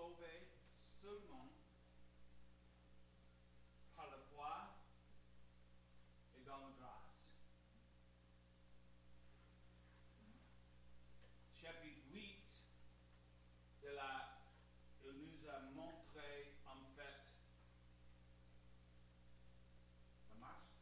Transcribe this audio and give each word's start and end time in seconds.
sauvés 0.00 0.48
seulement 1.02 1.52
par 3.94 4.06
la 4.06 4.16
foi 4.32 4.78
et 6.34 6.42
dans 6.42 6.56
la 6.56 6.70
grâce. 6.78 7.36
Chapitre 11.52 12.00
8 12.12 12.62
de 13.82 13.88
la, 13.88 14.38
il 15.04 15.18
nous 15.18 15.46
a 15.50 15.60
montré 15.74 16.54
en 16.64 16.82
fait. 16.96 17.34
Ça 20.28 20.34
marche? 20.40 20.78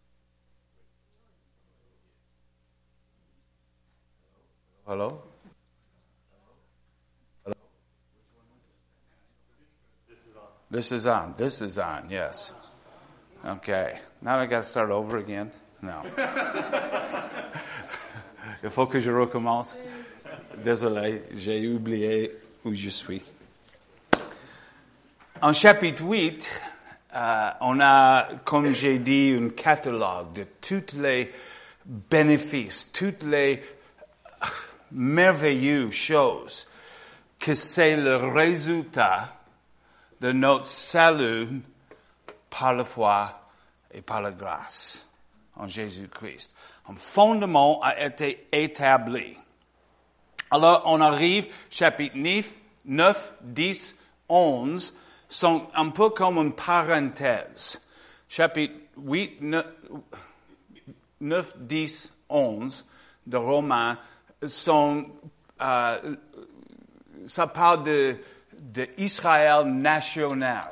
Hello? 4.87 5.28
This 10.71 10.93
is 10.93 11.07
on. 11.07 11.35
This 11.37 11.63
is 11.63 11.79
on, 11.79 12.11
yes. 12.11 12.53
Okay. 13.45 13.99
Now 14.21 14.39
I 14.39 14.47
got 14.47 14.65
to 14.65 14.69
start 14.69 14.91
over 14.91 15.17
again? 15.17 15.51
No. 15.81 16.03
Il 18.63 18.71
faut 18.71 18.87
que 18.87 19.01
je 19.01 19.11
recommence. 19.11 19.79
Désolé, 20.63 21.23
j'ai 21.35 21.67
oublié 21.69 22.33
où 22.65 22.75
je 22.75 22.91
suis. 22.91 23.23
En 25.41 25.53
chapitre 25.55 26.03
8, 26.03 26.51
euh, 27.15 27.51
on 27.61 27.81
a, 27.81 28.29
comme 28.45 28.73
j'ai 28.73 28.99
dit, 28.99 29.39
un 29.41 29.51
catalogue 29.51 30.35
de 30.35 30.45
tous 30.61 30.99
les 30.99 31.33
bénéfices, 31.87 32.91
toutes 32.93 33.23
les 33.23 33.63
merveilleuses 34.93 35.95
choses 35.95 36.67
que 37.39 37.55
c'est 37.55 37.97
le 37.97 38.17
résultat 38.17 39.38
de 40.21 40.33
notre 40.33 40.67
salut 40.67 41.63
par 42.51 42.75
la 42.75 42.85
foi 42.85 43.51
et 43.93 44.03
par 44.03 44.21
la 44.21 44.31
grâce 44.31 45.07
en 45.57 45.67
Jésus-Christ. 45.67 46.55
Un 46.89 46.97
fondement 46.97 47.81
a 47.83 48.01
été 48.01 48.49
établi. 48.53 49.37
Alors, 50.51 50.83
on 50.87 51.01
arrive, 51.01 51.53
chapitre 51.71 52.17
9, 52.17 52.57
9 52.87 53.35
10, 53.43 53.97
11, 54.29 54.97
sont 55.29 55.67
un 55.75 55.91
peu 55.91 56.11
comme 56.11 56.39
une 56.39 56.55
parenthèse. 56.55 57.83
Chapitre 58.29 58.75
8, 58.97 59.43
9, 61.21 61.57
10, 61.59 62.13
11 62.31 62.87
de 63.27 63.37
Romains 63.37 63.99
sont, 64.47 65.07
euh, 65.61 66.17
ça 67.27 67.47
parle 67.47 67.85
de, 67.85 68.17
d'Israël 68.59 69.65
national. 69.65 70.71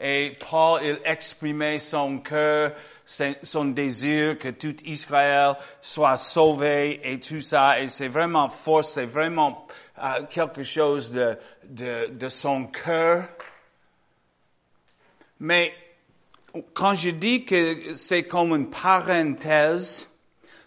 Et 0.00 0.36
Paul, 0.50 0.80
il 0.82 0.98
exprimait 1.04 1.78
son 1.78 2.18
cœur, 2.18 2.72
son 3.06 3.64
désir 3.66 4.36
que 4.38 4.48
tout 4.48 4.76
Israël 4.84 5.54
soit 5.80 6.16
sauvé 6.16 7.00
et 7.04 7.20
tout 7.20 7.40
ça. 7.40 7.80
Et 7.80 7.88
c'est 7.88 8.08
vraiment 8.08 8.48
fort, 8.48 8.84
c'est 8.84 9.06
vraiment 9.06 9.66
euh, 10.02 10.24
quelque 10.28 10.64
chose 10.64 11.12
de, 11.12 11.38
de, 11.64 12.08
de 12.10 12.28
son 12.28 12.66
cœur. 12.66 13.28
Mais 15.38 15.72
quand 16.72 16.94
je 16.94 17.10
dis 17.10 17.44
que 17.44 17.94
c'est 17.94 18.24
comme 18.24 18.52
une 18.52 18.70
parenthèse, 18.70 20.08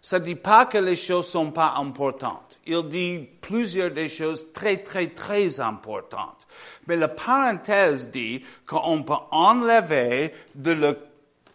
ça 0.01 0.19
ne 0.19 0.25
dit 0.25 0.35
pas 0.35 0.65
que 0.65 0.77
les 0.77 0.95
choses 0.95 1.27
sont 1.27 1.51
pas 1.51 1.73
importantes 1.77 2.46
il 2.67 2.87
dit 2.87 3.27
plusieurs 3.41 3.91
des 3.91 4.09
choses 4.09 4.51
très, 4.53 4.77
très, 4.77 5.07
très 5.07 5.59
importantes. 5.59 6.47
Mais 6.87 6.95
la 6.95 7.07
parenthèse 7.07 8.09
dit 8.09 8.43
qu'on 8.65 9.03
peut 9.03 9.13
enlever 9.31 10.33
de 10.55 10.71
le 10.71 10.97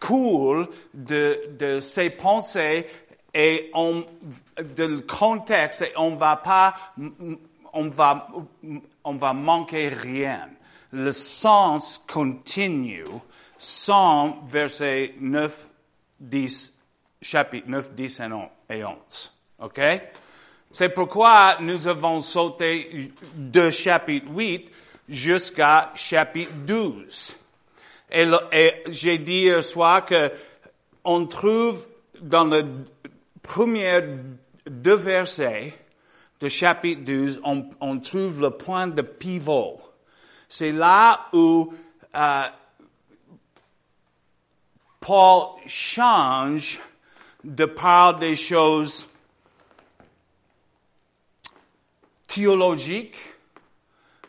cours 0.01 0.67
de, 0.95 1.39
de 1.59 1.81
ses 1.81 2.11
pensées 2.11 2.87
et 3.35 3.71
on, 3.75 4.05
de 4.59 4.85
le 4.85 5.01
contexte 5.01 5.83
et 5.83 5.93
on 5.97 6.17
va 6.17 6.37
pas, 6.37 6.75
on 7.73 7.89
va, 7.89 8.29
on 9.05 9.15
va 9.15 9.33
manquer 9.33 9.89
rien. 9.89 10.49
Le 10.91 11.13
sens 11.13 12.03
continue 12.07 13.07
sans 13.57 14.41
verset 14.45 15.15
9, 15.21 15.69
10, 16.21 16.75
chapitre 17.23 17.69
9, 17.69 17.95
10 17.95 18.23
et 18.71 18.85
11. 18.85 19.33
OK? 19.61 19.81
C'est 20.73 20.89
pourquoi 20.89 21.59
nous 21.61 21.87
avons 21.87 22.21
sauté 22.21 23.13
de 23.37 23.69
chapitre 23.69 24.27
8 24.31 24.73
jusqu'à 25.07 25.93
chapitre 25.95 26.53
12. 26.67 27.37
Et, 28.11 28.73
j'ai 28.89 29.19
dit 29.19 29.43
hier 29.43 29.63
soir 29.63 30.03
que 30.07 30.33
on 31.05 31.27
trouve 31.27 31.87
dans 32.23 32.45
le 32.45 32.65
premier 33.43 34.03
deux 34.67 34.95
versets 34.95 35.75
de 36.41 36.49
chapitre 36.49 37.03
12, 37.03 37.41
on, 37.45 37.99
trouve 37.99 38.41
le 38.41 38.51
point 38.51 38.87
de 38.87 39.03
pivot. 39.03 39.79
C'est 40.49 40.73
là 40.73 41.27
où 41.35 41.71
euh, 42.17 42.45
Paul 45.01 45.49
change 45.67 46.81
de 47.45 47.67
parler 47.67 48.31
des 48.31 48.37
choses 48.37 49.09
théologiques, 52.35 53.17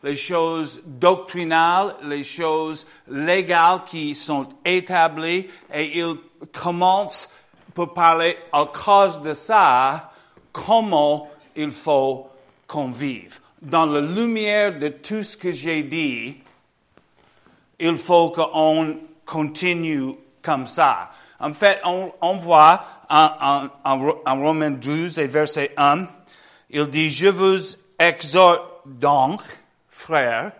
les 0.03 0.15
choses 0.15 0.81
doctrinales, 0.85 1.95
les 2.03 2.23
choses 2.23 2.85
légales 3.07 3.83
qui 3.85 4.15
sont 4.15 4.47
établies, 4.65 5.47
et 5.73 5.99
il 5.99 6.17
commence 6.51 7.29
pour 7.73 7.93
parler 7.93 8.37
à 8.51 8.65
cause 8.65 9.21
de 9.21 9.33
ça, 9.33 10.11
comment 10.51 11.29
il 11.55 11.71
faut 11.71 12.29
qu'on 12.67 12.89
vive. 12.89 13.39
Dans 13.61 13.85
la 13.85 14.01
lumière 14.01 14.77
de 14.77 14.89
tout 14.89 15.23
ce 15.23 15.37
que 15.37 15.51
j'ai 15.51 15.83
dit, 15.83 16.35
il 17.79 17.95
faut 17.95 18.29
qu'on 18.29 18.97
continue 19.25 20.15
comme 20.41 20.67
ça. 20.67 21.11
En 21.39 21.53
fait, 21.53 21.79
on, 21.85 22.35
voit 22.35 22.83
en, 23.09 23.67
en, 23.83 24.39
Romains 24.41 24.71
12 24.71 25.17
et 25.19 25.27
verset 25.27 25.73
1, 25.77 26.05
il 26.69 26.87
dit, 26.87 27.09
je 27.09 27.27
vous 27.27 27.59
exhorte 27.99 28.63
donc, 28.85 29.41
frère, 29.89 30.51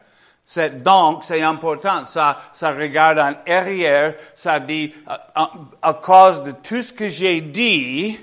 c'est 0.45 0.83
donc, 0.83 1.23
c'est 1.23 1.41
important. 1.41 2.05
Ça, 2.05 2.37
ça 2.51 2.71
regarde 2.73 3.17
en 3.17 3.51
arrière. 3.51 4.15
Ça 4.35 4.59
dit, 4.59 4.93
à, 5.07 5.51
à, 5.81 5.93
cause 5.93 6.43
de 6.43 6.51
tout 6.51 6.81
ce 6.81 6.91
que 6.91 7.09
j'ai 7.09 7.41
dit, 7.41 8.19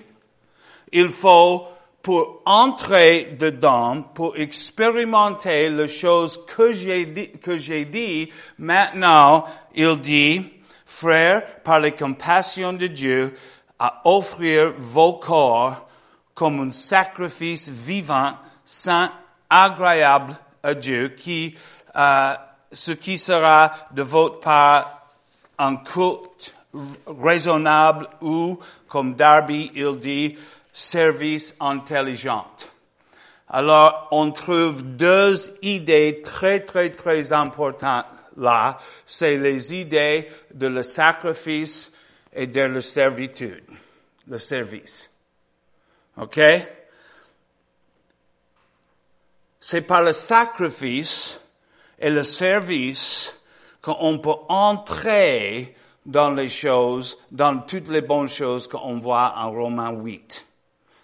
il 0.93 1.09
faut, 1.09 1.67
pour 2.03 2.43
entrer 2.45 3.37
dedans, 3.39 4.03
pour 4.03 4.37
expérimenter 4.37 5.71
les 5.71 5.89
choses 5.89 6.45
que 6.47 6.73
j'ai 6.73 7.07
dit, 7.07 7.31
que 7.33 7.57
j'ai 7.57 7.87
dit, 7.87 8.31
maintenant, 8.59 9.45
il 9.75 9.99
dit, 10.01 10.45
frère, 10.85 11.63
par 11.63 11.81
les 11.81 11.93
compassions 11.93 12.75
de 12.75 12.87
Dieu, 12.87 13.35
à 13.79 14.03
offrir 14.05 14.75
vos 14.77 15.15
corps 15.15 15.87
comme 16.35 16.61
un 16.61 16.71
sacrifice 16.71 17.71
vivant 17.71 18.35
saint, 18.71 19.11
agréable 19.49 20.37
à 20.63 20.75
Dieu, 20.75 21.09
qui, 21.09 21.57
euh, 21.97 22.35
ce 22.71 22.93
qui 22.93 23.19
sera 23.19 23.73
de 23.91 24.03
votre 24.03 24.39
part 24.39 25.09
un 25.59 25.77
culte 25.77 26.55
raisonnable 27.05 28.07
ou, 28.21 28.61
comme 28.87 29.17
Darby 29.17 29.73
il 29.75 29.99
dit, 29.99 30.39
service 30.71 31.57
intelligent. 31.59 32.47
Alors, 33.49 34.07
on 34.13 34.31
trouve 34.31 34.85
deux 34.85 35.37
idées 35.63 36.23
très, 36.25 36.61
très, 36.61 36.91
très 36.91 37.33
importantes 37.33 38.07
là. 38.37 38.79
C'est 39.05 39.37
les 39.37 39.75
idées 39.75 40.29
de 40.55 40.69
le 40.69 40.85
sacrifice 40.85 41.91
et 42.33 42.47
de 42.47 42.61
la 42.61 42.81
servitude, 42.81 43.65
le 44.29 44.39
service. 44.39 45.11
OK? 46.17 46.41
C'est 49.71 49.83
par 49.83 50.03
le 50.03 50.11
sacrifice 50.11 51.41
et 51.97 52.11
le 52.11 52.25
service 52.25 53.41
qu'on 53.81 54.19
peut 54.19 54.35
entrer 54.49 55.77
dans 56.05 56.33
les 56.33 56.49
choses, 56.49 57.17
dans 57.31 57.61
toutes 57.61 57.89
les 57.89 58.01
bonnes 58.01 58.29
choses 58.29 58.67
qu'on 58.67 58.99
voit 58.99 59.33
en 59.37 59.53
Romains 59.53 59.93
8. 59.93 60.45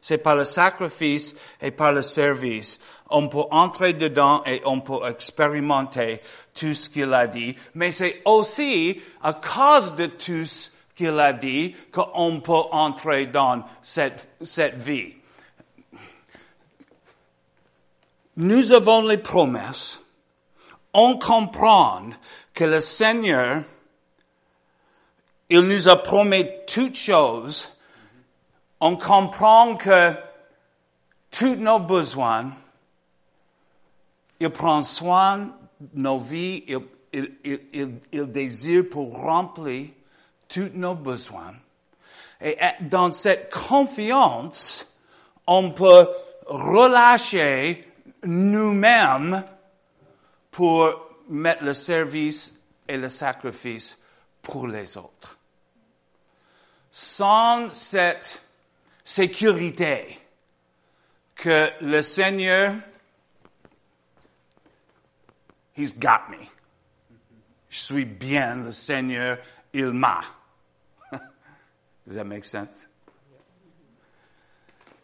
C'est 0.01 0.19
par 0.19 0.35
le 0.35 0.43
sacrifice 0.43 1.37
et 1.63 1.71
par 1.71 1.93
le 1.93 2.03
service. 2.03 2.81
On 3.09 3.29
peut 3.29 3.45
entrer 3.53 3.93
dedans 3.93 4.43
et 4.45 4.61
on 4.65 4.81
peut 4.81 5.07
expérimenter 5.09 6.21
tout 6.53 6.75
ce 6.75 6.91
qu'il 6.91 7.15
a 7.15 7.29
dit. 7.29 7.55
Mais 7.77 7.93
c'est 7.93 8.21
aussi 8.25 9.01
à 9.23 9.35
cause 9.35 9.95
de 9.95 10.07
tout 10.07 10.45
ce 10.45 10.71
qu'il 10.97 11.21
a 11.21 11.33
dit 11.33 11.77
qu'on 11.93 12.41
peut 12.41 12.53
entrer 12.73 13.27
dans 13.27 13.63
cette, 13.81 14.29
cette 14.43 14.79
vie. 14.79 15.16
Nous 18.37 18.73
avons 18.73 19.03
les 19.03 19.19
promesses, 19.19 20.03
on 20.93 21.19
comprend 21.19 22.03
que 22.53 22.65
le 22.65 22.81
Seigneur, 22.81 23.63
il 25.49 25.61
nous 25.61 25.89
a 25.89 26.03
promis 26.03 26.47
toutes 26.67 26.97
choses, 26.97 27.73
on 28.81 28.97
comprend 28.97 29.77
que 29.77 30.15
tous 31.31 31.57
nos 31.57 31.79
besoins, 31.79 32.53
il 34.39 34.51
prend 34.51 34.83
soin 34.83 35.55
de 35.81 36.01
nos 36.01 36.19
vies, 36.19 36.65
il, 36.67 36.79
il, 37.13 37.61
il, 37.73 38.01
il 38.13 38.31
désire 38.31 38.85
pour 38.91 39.19
remplir 39.23 39.89
tous 40.49 40.71
nos 40.75 40.95
besoins. 40.95 41.55
Et 42.41 42.57
dans 42.83 43.13
cette 43.13 43.53
confiance, 43.53 44.95
on 45.47 45.71
peut 45.71 46.09
relâcher 46.47 47.86
nous-mêmes 48.25 49.45
pour 50.51 51.11
mettre 51.29 51.65
le 51.65 51.75
service 51.75 52.55
et 52.89 52.97
le 52.97 53.09
sacrifice 53.09 53.99
pour 54.43 54.67
les 54.67 54.97
autres. 54.97 55.39
Sans 56.91 57.73
cette 57.75 58.41
sécurité 59.05 60.19
que 61.35 61.71
le 61.81 62.01
Seigneur, 62.01 62.75
He's 65.75 65.93
got 65.93 66.31
me. 66.31 66.49
Je 67.69 67.79
suis 67.79 68.07
bien, 68.07 68.65
le 68.65 68.73
Seigneur, 68.73 69.39
il 69.75 69.93
m'a. 69.93 70.23
Does 72.07 72.15
that 72.15 72.25
make 72.25 72.47
sense? 72.47 72.89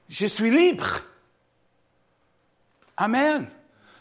Je 0.08 0.26
suis 0.26 0.50
libre. 0.50 1.02
Amen. 3.02 3.48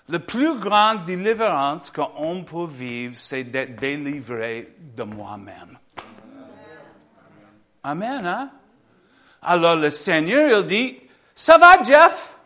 La 0.09 0.19
plus 0.19 0.59
grande 0.59 1.06
délivrance 1.06 1.89
qu'on 1.89 2.44
peut 2.44 2.68
vivre, 2.69 3.15
c'est 3.18 3.44
d'être 3.44 3.75
délivré 3.77 4.75
de 4.77 5.01
moi-même. 5.01 5.80
Amen, 7.81 8.24
hein? 8.27 8.51
Alors 9.42 9.75
le 9.75 9.89
Seigneur, 9.89 10.59
il 10.59 10.65
dit, 10.68 11.00
ça 11.33 11.57
va, 11.57 11.81
Jeff? 11.81 12.38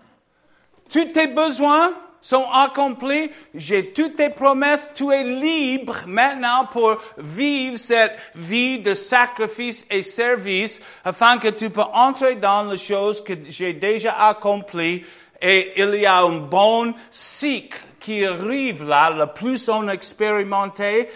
Tous 0.89 1.11
tes 1.11 1.27
besoins 1.27 1.91
sont 2.21 2.49
accomplis. 2.49 3.29
J'ai 3.53 3.91
toutes 3.91 4.15
tes 4.15 4.29
promesses. 4.29 4.87
Tu 4.95 5.11
es 5.11 5.25
libre 5.25 5.97
maintenant 6.07 6.67
pour 6.71 6.97
vivre 7.17 7.77
cette 7.77 8.17
vie 8.33 8.79
de 8.79 8.93
sacrifice 8.93 9.85
et 9.89 10.03
service 10.03 10.79
afin 11.03 11.37
que 11.37 11.49
tu 11.49 11.69
peux 11.69 11.81
entrer 11.81 12.35
dans 12.35 12.63
les 12.63 12.77
choses 12.77 13.21
que 13.21 13.33
j'ai 13.49 13.73
déjà 13.73 14.27
accomplies 14.27 15.03
et 15.47 15.79
il 15.79 15.93
y 15.99 16.07
a 16.07 16.23
un 16.23 16.39
bon 16.39 16.95
cycle 17.11 17.79
qui 17.99 18.25
arrive 18.25 18.83
là, 18.83 19.11
le 19.11 19.27
plus 19.27 19.69
on 19.69 19.87
expérimenté 19.89 21.07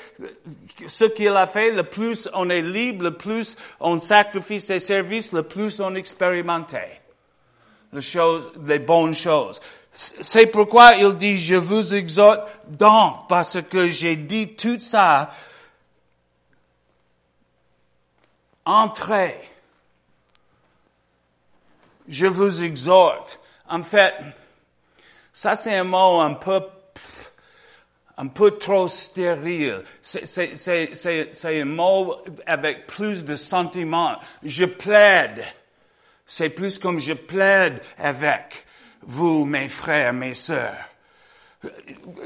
ce 0.85 1.05
qu'il 1.05 1.35
a 1.35 1.47
fait, 1.47 1.71
le 1.71 1.81
plus 1.81 2.29
on 2.35 2.47
est 2.51 2.61
libre, 2.61 3.05
le 3.05 3.17
plus 3.17 3.57
on 3.79 3.97
sacrifie 3.99 4.59
ses 4.59 4.79
services, 4.79 5.33
le 5.33 5.41
plus 5.41 5.79
on 5.79 5.95
expérimenté 5.95 6.77
les 7.91 8.01
les 8.67 8.77
bonnes 8.77 9.15
choses. 9.15 9.59
C'est 9.89 10.45
pourquoi 10.45 10.93
il 10.93 11.15
dit, 11.15 11.35
je 11.35 11.55
vous 11.55 11.95
exhorte 11.95 12.47
donc, 12.67 13.27
parce 13.27 13.59
que 13.63 13.87
j'ai 13.87 14.15
dit 14.15 14.55
tout 14.55 14.79
ça, 14.79 15.31
entrez. 18.63 19.41
Je 22.07 22.27
vous 22.27 22.63
exhorte. 22.63 23.39
En 23.69 23.83
fait, 23.83 24.15
ça 25.31 25.55
c'est 25.55 25.75
un 25.75 25.83
mot 25.83 26.19
un 26.19 26.33
peu, 26.33 26.61
un 28.17 28.27
peu 28.27 28.57
trop 28.57 28.87
stérile. 28.87 29.83
C'est 30.01 31.45
un 31.45 31.65
mot 31.65 32.17
avec 32.47 32.87
plus 32.87 33.23
de 33.23 33.35
sentiments. 33.35 34.17
Je 34.43 34.65
plaide. 34.65 35.45
C'est 36.25 36.49
plus 36.49 36.79
comme 36.79 36.99
je 36.99 37.13
plaide 37.13 37.81
avec 37.97 38.65
vous, 39.01 39.45
mes 39.45 39.69
frères, 39.69 40.13
mes 40.13 40.33
sœurs. 40.33 40.89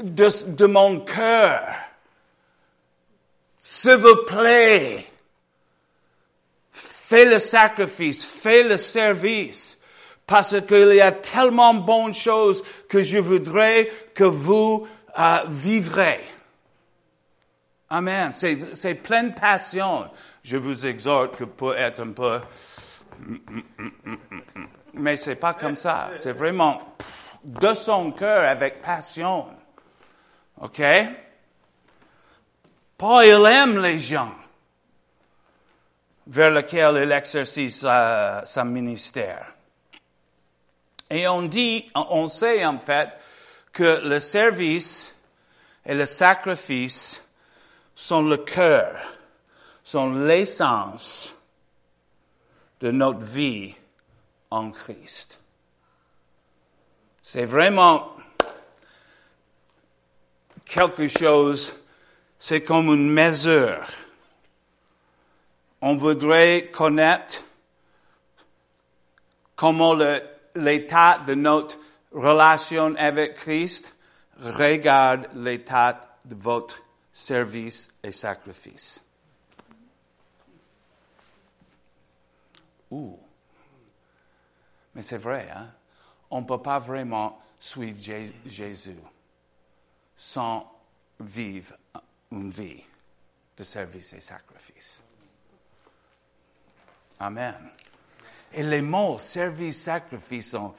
De, 0.02 0.28
de 0.46 0.66
mon 0.66 1.00
cœur. 1.00 1.62
S'il 3.58 3.96
vous 3.96 4.24
plaît. 4.24 5.06
Fais 6.72 7.26
le 7.26 7.38
sacrifice, 7.38 8.24
fais 8.24 8.62
le 8.62 8.76
service 8.76 9.78
parce 10.26 10.60
qu'il 10.62 10.94
y 10.94 11.00
a 11.00 11.12
tellement 11.12 11.74
de 11.74 11.80
bonnes 11.80 12.14
choses 12.14 12.62
que 12.88 13.02
je 13.02 13.18
voudrais 13.18 13.90
que 14.14 14.24
vous 14.24 14.86
euh, 15.18 15.38
vivrez. 15.48 16.20
Amen. 17.90 18.32
C'est 18.34 18.94
pleine 18.94 19.34
passion. 19.34 20.10
Je 20.42 20.56
vous 20.56 20.86
exhorte 20.86 21.36
que 21.36 21.44
pour 21.44 21.76
être 21.76 22.00
un 22.02 22.12
peu... 22.12 22.40
Mais 24.94 25.16
c'est 25.16 25.36
pas 25.36 25.54
comme 25.54 25.76
ça. 25.76 26.10
C'est 26.16 26.32
vraiment 26.32 26.96
de 27.44 27.74
son 27.74 28.10
cœur 28.12 28.48
avec 28.48 28.80
passion. 28.80 29.46
OK? 30.60 30.82
Paul, 32.96 33.24
il 33.24 33.46
aime 33.46 33.82
les 33.82 33.98
gens 33.98 34.32
vers 36.26 36.50
lesquels 36.50 37.02
il 37.04 37.12
exerce 37.12 37.68
sa, 37.68 38.42
sa 38.46 38.64
ministère. 38.64 39.53
Et 41.10 41.28
on 41.28 41.42
dit, 41.42 41.90
on 41.94 42.26
sait 42.26 42.64
en 42.64 42.78
fait 42.78 43.10
que 43.72 44.00
le 44.04 44.18
service 44.18 45.14
et 45.84 45.94
le 45.94 46.06
sacrifice 46.06 47.24
sont 47.94 48.22
le 48.22 48.38
cœur, 48.38 48.96
sont 49.82 50.12
l'essence 50.12 51.34
de 52.80 52.90
notre 52.90 53.20
vie 53.20 53.74
en 54.50 54.70
Christ. 54.70 55.40
C'est 57.22 57.44
vraiment 57.44 58.14
quelque 60.64 61.06
chose, 61.08 61.76
c'est 62.38 62.62
comme 62.62 62.86
une 62.86 63.10
mesure. 63.10 63.86
On 65.80 65.96
voudrait 65.96 66.70
connaître 66.70 67.44
comment 69.54 69.94
le 69.94 70.22
l'état 70.54 71.18
de 71.18 71.34
notre 71.34 71.78
relation 72.12 72.94
avec 72.96 73.34
Christ, 73.34 73.94
regarde 74.38 75.28
l'état 75.34 76.18
de 76.24 76.34
votre 76.34 76.82
service 77.12 77.90
et 78.02 78.12
sacrifice. 78.12 79.02
Ouh. 82.90 83.18
Mais 84.94 85.02
c'est 85.02 85.18
vrai, 85.18 85.50
hein? 85.54 85.70
On 86.30 86.40
ne 86.40 86.46
peut 86.46 86.62
pas 86.62 86.78
vraiment 86.78 87.40
suivre 87.58 88.00
Jésus 88.46 88.98
sans 90.16 90.70
vivre 91.20 91.74
une 92.30 92.50
vie 92.50 92.82
de 93.56 93.62
service 93.62 94.12
et 94.12 94.20
sacrifice. 94.20 95.02
Amen. 97.20 97.70
Et 98.54 98.62
les 98.62 98.82
mots 98.82 99.18
service, 99.18 99.82
sacrifice 99.82 100.50
sont, 100.50 100.72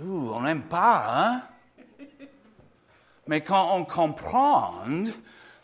on 0.00 0.42
n'aime 0.42 0.62
pas, 0.62 1.04
hein? 1.08 1.42
Mais 3.26 3.40
quand 3.40 3.74
on 3.74 3.84
comprend 3.84 4.74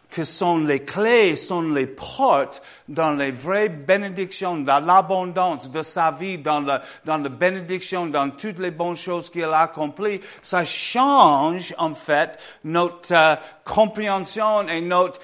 que 0.08 0.24
sont 0.24 0.58
les 0.58 0.84
clés, 0.84 1.36
sont 1.36 1.60
les 1.60 1.86
portes 1.86 2.62
dans 2.88 3.10
les 3.10 3.30
vraies 3.30 3.68
bénédictions, 3.68 4.56
dans 4.56 4.84
l'abondance 4.84 5.70
de 5.70 5.82
sa 5.82 6.10
vie, 6.10 6.38
dans 6.38 6.60
la, 6.60 6.80
dans 7.04 7.18
bénédiction, 7.18 8.06
dans 8.06 8.30
toutes 8.30 8.58
les 8.58 8.70
bonnes 8.70 8.96
choses 8.96 9.28
qu'il 9.28 9.44
a 9.44 9.60
accomplies, 9.60 10.20
ça 10.40 10.64
change, 10.64 11.74
en 11.76 11.92
fait, 11.92 12.38
notre 12.64 13.12
euh, 13.12 13.36
compréhension 13.64 14.66
et 14.68 14.80
notre 14.80 15.20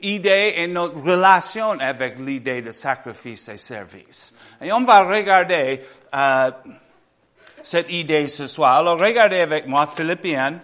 idée 0.00 0.54
et 0.56 0.66
notre 0.66 1.00
relation 1.00 1.70
avec 1.80 2.18
l'idée 2.18 2.62
de 2.62 2.70
sacrifice 2.70 3.48
et 3.48 3.56
service. 3.56 4.34
Et 4.60 4.72
on 4.72 4.82
va 4.82 5.04
regarder 5.04 5.80
euh, 6.14 6.50
cette 7.62 7.90
idée 7.90 8.28
ce 8.28 8.46
soir. 8.46 8.78
Alors 8.78 8.98
regardez 8.98 9.40
avec 9.40 9.66
moi 9.66 9.86
Philippiens, 9.86 10.60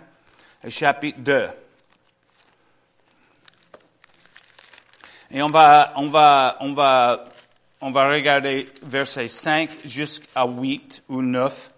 chapitre 0.68 1.20
2. 1.20 1.48
Et 5.32 5.42
on 5.42 5.48
va, 5.48 5.92
on 5.96 6.08
va, 6.08 6.56
on 6.60 6.72
va, 6.72 7.24
on 7.80 7.90
va 7.90 8.08
regarder 8.08 8.68
versets 8.82 9.28
5 9.28 9.70
jusqu'à 9.84 10.44
8 10.44 11.04
ou 11.08 11.22
9. 11.22 11.70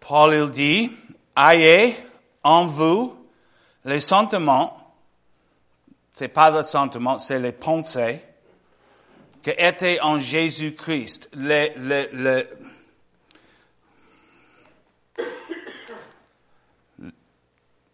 Paul 0.00 0.34
il 0.34 0.50
dit, 0.50 0.90
ayez 1.36 1.96
en 2.42 2.66
vous 2.66 3.23
les 3.84 4.00
sentiments, 4.00 4.94
c'est 6.12 6.28
pas 6.28 6.50
le 6.50 6.62
sentiment, 6.62 7.18
c'est 7.18 7.38
les 7.38 7.52
pensées 7.52 8.20
qui 9.42 9.50
étaient 9.50 10.00
en 10.00 10.18
Jésus-Christ. 10.18 11.28
Les, 11.34 11.74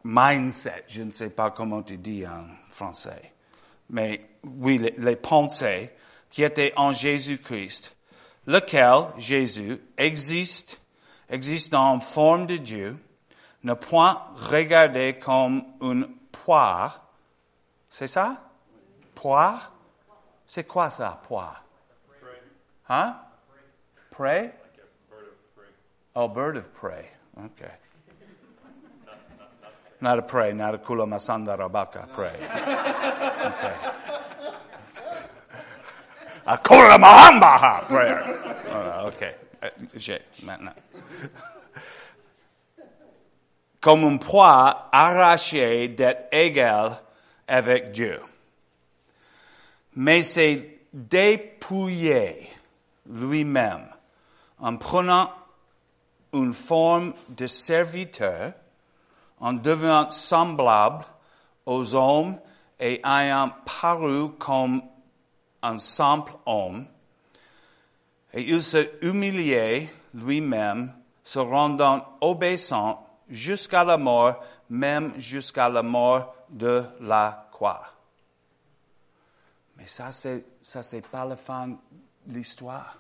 mindset, 0.02 0.84
je 0.88 1.02
ne 1.02 1.10
sais 1.10 1.30
pas 1.30 1.50
comment 1.50 1.82
tu 1.82 1.96
dis 1.98 2.26
en 2.26 2.46
français, 2.68 3.32
mais 3.90 4.28
oui, 4.44 4.78
les, 4.78 4.94
les 4.96 5.16
pensées 5.16 5.90
qui 6.30 6.42
étaient 6.42 6.72
en 6.76 6.92
Jésus-Christ, 6.92 7.94
lequel, 8.46 9.08
Jésus, 9.18 9.78
existe, 9.98 10.80
existe 11.28 11.74
en 11.74 12.00
forme 12.00 12.46
de 12.46 12.56
Dieu, 12.56 12.96
ne 13.62 13.74
point 13.74 14.22
regarder 14.34 15.18
comme 15.18 15.64
une 15.80 16.06
poire. 16.30 17.04
C'est 17.88 18.06
ça? 18.06 18.36
Poire? 19.14 19.72
C'est 20.46 20.64
quoi 20.64 20.90
ça, 20.90 21.20
poire? 21.26 21.62
Hein? 22.88 23.16
Prey? 24.10 24.52
Oh, 26.14 26.28
bird 26.28 26.56
of 26.56 26.72
prey. 26.74 27.08
Okay. 27.38 27.70
Not 30.00 30.18
a 30.18 30.22
prey, 30.22 30.52
not 30.52 30.74
a 30.74 30.78
kula 30.78 31.06
masanda 31.06 31.56
rabaka 31.56 32.10
prey. 32.12 32.34
Okay. 32.34 33.74
A 36.46 36.56
kula 36.56 36.98
mahambaha 36.98 37.86
prayer. 37.86 38.22
Okay. 39.06 39.34
J'ai 39.94 40.20
maintenant. 40.42 40.74
Comme 43.80 44.04
un 44.04 44.16
poids 44.18 44.88
arraché 44.92 45.88
d'être 45.88 46.28
égal 46.32 47.00
avec 47.48 47.92
Dieu. 47.92 48.20
Mais 49.94 50.22
c'est 50.22 50.80
dépouiller 50.92 52.48
lui-même 53.06 53.86
en 54.58 54.76
prenant 54.76 55.30
une 56.32 56.52
forme 56.52 57.14
de 57.28 57.46
serviteur, 57.46 58.52
en 59.40 59.52
devenant 59.54 60.10
semblable 60.10 61.04
aux 61.66 61.94
hommes 61.94 62.38
et 62.78 63.00
ayant 63.04 63.50
paru 63.64 64.30
comme 64.38 64.82
un 65.62 65.78
simple 65.78 66.32
homme, 66.46 66.86
et 68.32 68.42
il 68.42 68.62
se 68.62 68.88
humiliait 69.04 69.88
lui-même, 70.14 70.92
se 71.22 71.38
rendant 71.38 72.04
obéissant 72.20 73.06
jusqu'à 73.30 73.84
la 73.84 73.96
mort, 73.96 74.42
même 74.68 75.18
jusqu'à 75.18 75.68
la 75.68 75.82
mort 75.82 76.34
de 76.48 76.84
la 77.00 77.48
croix. 77.52 77.86
Mais 79.76 79.86
ça, 79.86 80.12
c'est, 80.12 80.44
ça, 80.60 80.82
c'est 80.82 81.06
pas 81.06 81.24
la 81.24 81.36
fin 81.36 81.68
de 81.68 81.76
l'histoire. 82.26 82.98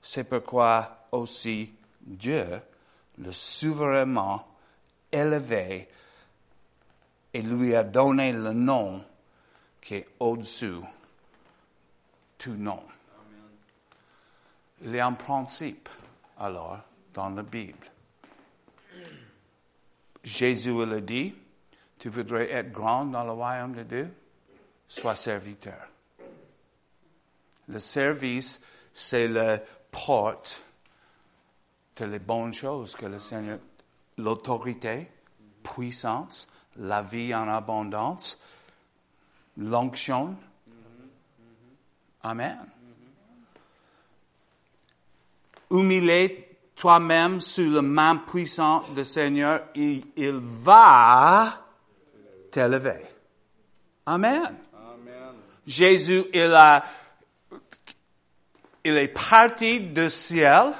C'est 0.00 0.24
pourquoi 0.24 1.04
aussi 1.12 1.72
Dieu 2.00 2.62
le 3.18 3.32
souverainement 3.32 4.46
élevé 5.12 5.88
et 7.32 7.42
lui 7.42 7.74
a 7.74 7.84
donné 7.84 8.32
le 8.32 8.52
nom 8.52 9.04
qui 9.80 9.96
est 9.96 10.08
au-dessus 10.18 10.80
tout 12.38 12.54
nom. 12.54 12.82
Il 14.82 14.94
y 14.94 15.00
a 15.00 15.06
un 15.06 15.12
principe, 15.12 15.88
alors, 16.38 16.78
dans 17.12 17.28
la 17.28 17.42
Bible. 17.42 17.86
Jésus 20.22 20.82
a 20.82 21.00
dit, 21.00 21.34
tu 21.98 22.08
voudrais 22.08 22.50
être 22.50 22.72
grand 22.72 23.04
dans 23.06 23.24
le 23.24 23.32
royaume 23.32 23.74
de 23.74 23.82
Dieu? 23.82 24.14
Sois 24.88 25.14
serviteur. 25.14 25.88
Le 27.68 27.78
service, 27.78 28.60
c'est 28.92 29.28
la 29.28 29.58
porte 29.90 30.64
de 31.96 32.04
les 32.06 32.18
bonnes 32.18 32.54
choses 32.54 32.96
que 32.96 33.06
le 33.06 33.20
Seigneur, 33.20 33.58
l'autorité, 34.18 35.08
puissance, 35.62 36.48
la 36.76 37.02
vie 37.02 37.34
en 37.34 37.48
abondance, 37.48 38.38
l'onction. 39.56 40.36
Amen. 42.22 42.58
Humilier 45.70 46.49
toi-même 46.80 47.40
sous 47.40 47.70
la 47.70 47.82
main 47.82 48.16
puissante 48.16 48.94
du 48.94 49.04
Seigneur, 49.04 49.64
il, 49.74 50.02
il 50.16 50.40
va 50.42 51.52
t'élever. 52.50 53.04
Amen. 54.06 54.56
Jésus, 55.66 56.24
il 56.32 56.54
a, 56.54 56.82
il 58.82 58.96
est 58.96 59.08
parti 59.08 59.80
du 59.80 60.08
ciel. 60.08 60.72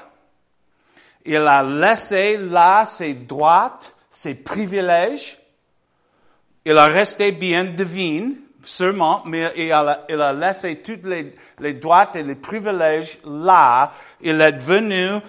Il 1.23 1.35
a 1.35 1.61
laissé 1.61 2.35
là 2.35 2.83
ses 2.83 3.13
droits, 3.13 3.77
ses 4.09 4.33
privilèges. 4.33 5.37
Il 6.65 6.79
a 6.79 6.85
resté 6.85 7.31
bien 7.31 7.63
divin, 7.63 8.31
sûrement, 8.63 9.21
mais 9.25 9.53
il 9.55 9.71
a, 9.71 10.03
il 10.09 10.19
a 10.19 10.33
laissé 10.33 10.81
toutes 10.81 11.05
les, 11.05 11.35
les 11.59 11.73
droits 11.73 12.09
et 12.15 12.23
les 12.23 12.35
privilèges 12.35 13.19
là. 13.23 13.91
Il 14.19 14.41
est 14.41 14.57
venu 14.57 15.21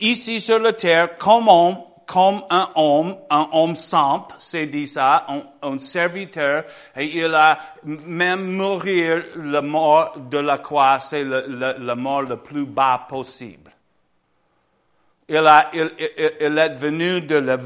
ici 0.00 0.40
sur 0.40 0.58
la 0.58 0.72
terre 0.72 1.16
comme 1.18 1.48
un 1.48 2.68
homme, 2.74 3.16
un 3.30 3.48
homme 3.52 3.76
simple, 3.76 4.34
c'est 4.38 4.66
dit 4.66 4.86
ça, 4.86 5.26
un, 5.62 5.78
serviteur, 5.78 6.64
et 6.96 7.06
il 7.18 7.34
a 7.34 7.58
même 7.84 8.54
mourir 8.54 9.24
la 9.36 9.62
mort 9.62 10.18
de 10.18 10.38
la 10.38 10.58
croix, 10.58 11.00
c'est 11.00 11.24
la 11.24 11.94
mort 11.94 12.22
le 12.22 12.36
plus 12.36 12.66
bas 12.66 13.06
possible. 13.08 13.70
Il, 15.28 15.36
a, 15.38 15.70
il, 15.72 16.58
est 16.58 16.74
venu 16.74 17.22
de 17.22 17.36
le, 17.36 17.58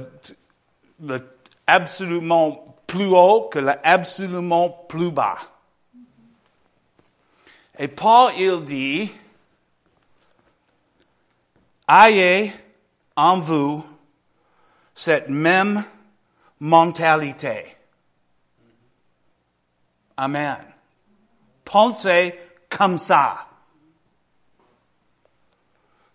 le 1.02 1.18
absolument 1.66 2.76
plus 2.86 3.06
haut 3.06 3.48
que 3.50 3.58
le 3.58 3.74
absolument 3.82 4.70
plus 4.88 5.10
bas. 5.10 5.38
Et 7.78 7.88
Paul, 7.88 8.30
il 8.38 8.64
dit, 8.64 9.12
ayez 11.88 12.52
en 13.16 13.40
vous 13.40 13.84
cette 14.94 15.28
même 15.28 15.84
mentalité. 16.60 17.66
Amen. 20.16 20.56
Pensez 21.64 22.34
comme 22.70 22.98
ça. 22.98 23.46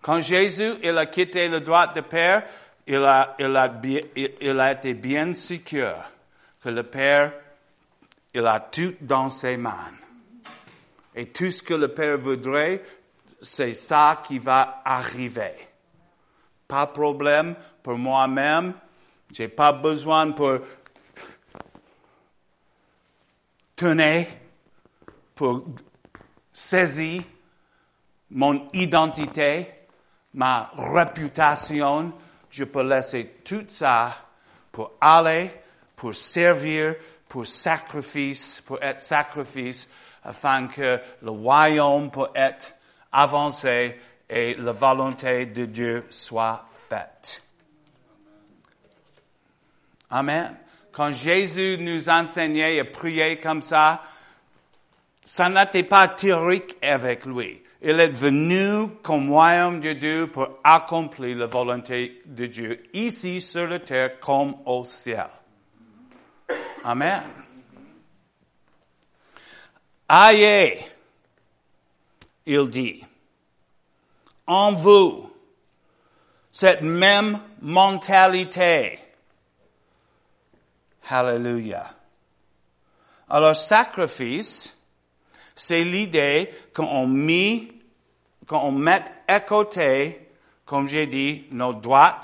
Quand 0.02 0.20
Jésus 0.20 0.74
il 0.84 0.98
a 0.98 1.06
quitté 1.06 1.48
le 1.48 1.60
droit 1.60 1.88
de 1.88 2.02
Père, 2.02 2.44
il 2.88 3.04
a, 3.04 3.36
il 3.38 3.56
a, 3.56 3.72
il 4.16 4.60
a 4.60 4.72
été 4.72 4.94
bien 4.96 5.34
sûr 5.34 5.96
que 6.64 6.70
le 6.70 6.84
Père, 6.84 7.34
il 8.34 8.46
a 8.46 8.60
tout 8.60 8.96
dans 9.02 9.30
ses 9.30 9.58
mains. 9.58 9.94
Et 11.14 11.28
tout 11.28 11.52
ce 11.52 11.62
que 11.62 11.74
le 11.74 11.90
Père 11.90 12.18
voudrait, 12.18 12.82
c'est 13.42 13.74
ça 13.74 14.22
qui 14.26 14.38
va 14.40 14.82
arriver. 14.86 15.56
Pas 16.68 16.86
de 16.86 16.92
problème 16.92 17.56
pour 17.82 17.98
moi-même. 17.98 18.74
J'ai 19.34 19.48
pas 19.48 19.74
besoin 19.74 20.32
pour 20.32 20.60
tenir, 23.76 24.28
pour 25.34 25.66
saisir 26.54 27.24
mon 28.30 28.70
identité, 28.74 29.68
ma 30.34 30.72
réputation. 30.78 32.14
Je 32.50 32.64
peux 32.66 32.84
laisser 32.84 33.40
tout 33.44 33.66
ça 33.68 34.16
pour 34.72 34.94
aller, 35.02 35.52
pour 35.96 36.14
servir, 36.14 36.96
pour 37.28 37.48
sacrifice, 37.48 38.62
pour 38.62 38.82
être 38.84 39.02
sacrifice, 39.02 39.90
afin 40.24 40.68
que 40.68 41.00
le 41.22 41.32
royaume 41.32 42.12
peut 42.12 42.30
être 42.36 42.74
avancé 43.12 43.98
et 44.30 44.56
la 44.56 44.72
volonté 44.72 45.46
de 45.48 45.66
Dieu 45.66 46.06
soit 46.10 46.66
faite. 46.90 47.44
Amen. 50.10 50.56
Quand 50.92 51.12
Jésus 51.12 51.78
nous 51.80 52.10
enseignait 52.10 52.80
à 52.80 52.86
prier 52.86 53.40
comme 53.40 53.62
ça, 53.62 54.02
ça 55.22 55.50
n'était 55.50 55.84
pas 55.84 56.08
théorique 56.08 56.78
avec 56.82 57.26
lui. 57.26 57.62
Il 57.82 58.00
est 58.00 58.10
venu 58.10 58.90
comme 59.02 59.30
royaume 59.32 59.80
de 59.80 59.94
Dieu 59.94 60.28
pour 60.28 60.60
accomplir 60.64 61.38
la 61.38 61.46
volonté 61.48 62.22
de 62.26 62.46
Dieu, 62.46 62.84
ici 62.94 63.42
sur 63.42 63.68
la 63.68 63.80
terre 63.80 64.20
comme 64.20 64.56
au 64.66 64.86
ciel. 64.86 65.30
Amen. 66.84 67.24
Aïe, 70.08 70.78
il 72.52 72.70
dit, 72.70 73.02
en 74.46 74.74
vous, 74.74 75.32
cette 76.52 76.82
même 76.82 77.40
mentalité. 77.62 79.00
Hallelujah. 81.10 81.96
Alors, 83.30 83.56
sacrifice, 83.56 84.78
c'est 85.56 85.86
l'idée 85.86 86.50
qu'on 86.74 87.08
met, 87.08 87.70
qu'on 88.46 88.72
met 88.72 89.06
à 89.30 89.40
côté, 89.40 90.28
comme 90.66 90.90
j'ai 90.90 91.08
dit, 91.08 91.46
nos 91.52 91.74
droits, 91.74 92.20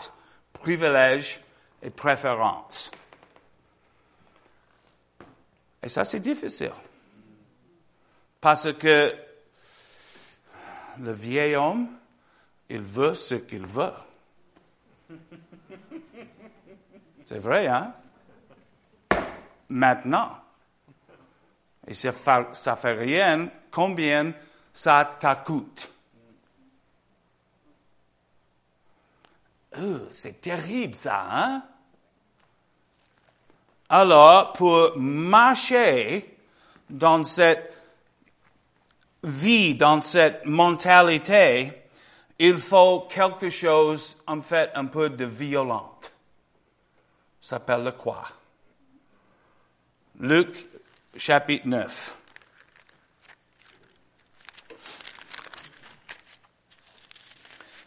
privilèges 0.51 1.39
et 1.81 1.89
préférences. 1.89 2.91
Et 5.81 5.88
ça, 5.88 6.03
c'est 6.03 6.19
difficile. 6.19 6.74
Parce 8.41 8.74
que 8.74 9.26
le 10.99 11.11
vieil 11.11 11.55
homme, 11.55 11.87
il 12.69 12.81
veut 12.81 13.13
ce 13.13 13.35
qu'il 13.35 13.65
veut. 13.65 13.93
C'est 17.25 17.39
vrai, 17.39 17.67
hein? 17.67 17.93
Maintenant. 19.69 20.37
Et 21.85 21.93
ça 21.93 22.11
fait, 22.11 22.55
ça 22.55 22.75
fait 22.75 22.93
rien 22.93 23.49
combien 23.71 24.33
ça 24.73 25.17
t'a 25.19 25.35
coûte? 25.35 25.89
Euh, 29.77 30.07
c'est 30.09 30.41
terrible 30.41 30.95
ça, 30.95 31.27
hein? 31.29 31.63
Alors, 33.89 34.53
pour 34.53 34.97
marcher 34.97 36.37
dans 36.89 37.23
cette 37.23 37.76
vie, 39.27 39.75
dans 39.75 40.01
cette 40.01 40.46
mentalité, 40.46 41.72
il 42.39 42.57
faut 42.57 43.07
quelque 43.10 43.50
chose, 43.50 44.17
en 44.27 44.41
fait, 44.41 44.72
un 44.75 44.86
peu 44.86 45.10
de 45.10 45.25
violente. 45.25 46.12
Ça 47.41 47.57
s'appelle 47.57 47.84
le 47.84 47.91
quoi? 47.91 48.25
Luc, 50.19 50.67
chapitre 51.15 51.67
9. 51.67 52.17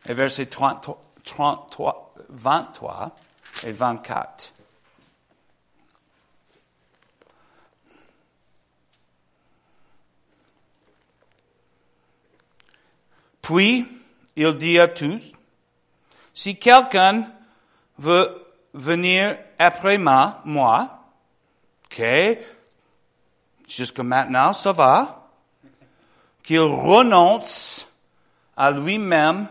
Et 0.08 0.14
verset 0.14 0.46
33, 0.46 2.14
23 2.28 3.14
et 3.64 3.72
24. 3.72 4.54
Puis, 13.52 13.84
il 14.36 14.56
dit 14.58 14.78
à 14.78 14.86
tous, 14.86 15.32
si 16.32 16.56
quelqu'un 16.56 17.26
veut 17.98 18.46
venir 18.72 19.36
après 19.58 19.98
moi, 19.98 21.00
ok, 21.84 22.02
jusqu'à 23.66 24.04
maintenant, 24.04 24.52
ça 24.52 24.70
va, 24.70 25.26
qu'il 26.44 26.60
renonce 26.60 27.88
à 28.56 28.70
lui-même, 28.70 29.48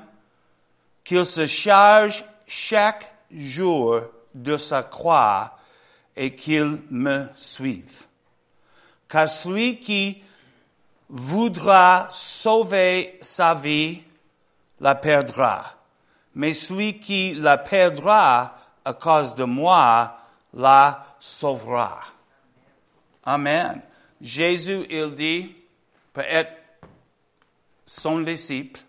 qu'il 1.04 1.26
se 1.26 1.46
charge 1.46 2.24
chaque 2.48 3.14
jour 3.30 4.00
de 4.34 4.56
sa 4.56 4.84
croix 4.84 5.58
et 6.16 6.34
qu'il 6.34 6.84
me 6.90 7.28
suive. 7.36 8.04
Car 9.10 9.28
celui 9.28 9.78
qui 9.82 10.24
voudra 11.10 12.08
sauver 12.12 13.18
sa 13.22 13.54
vie 13.54 14.04
la 14.80 14.96
perdra. 14.96 15.66
Mais 16.36 16.54
celui 16.54 17.00
qui 17.00 17.34
la 17.34 17.58
perdra 17.58 18.56
à 18.86 18.94
cause 18.94 19.36
de 19.36 19.44
moi 19.44 20.18
la 20.54 21.06
sauvera. 21.20 22.00
Amen. 23.24 23.82
Jésus, 24.22 24.86
il 24.90 25.16
dit, 25.16 25.56
pour 26.14 26.24
être 26.24 26.52
son 27.86 28.20
disciple, 28.20 28.80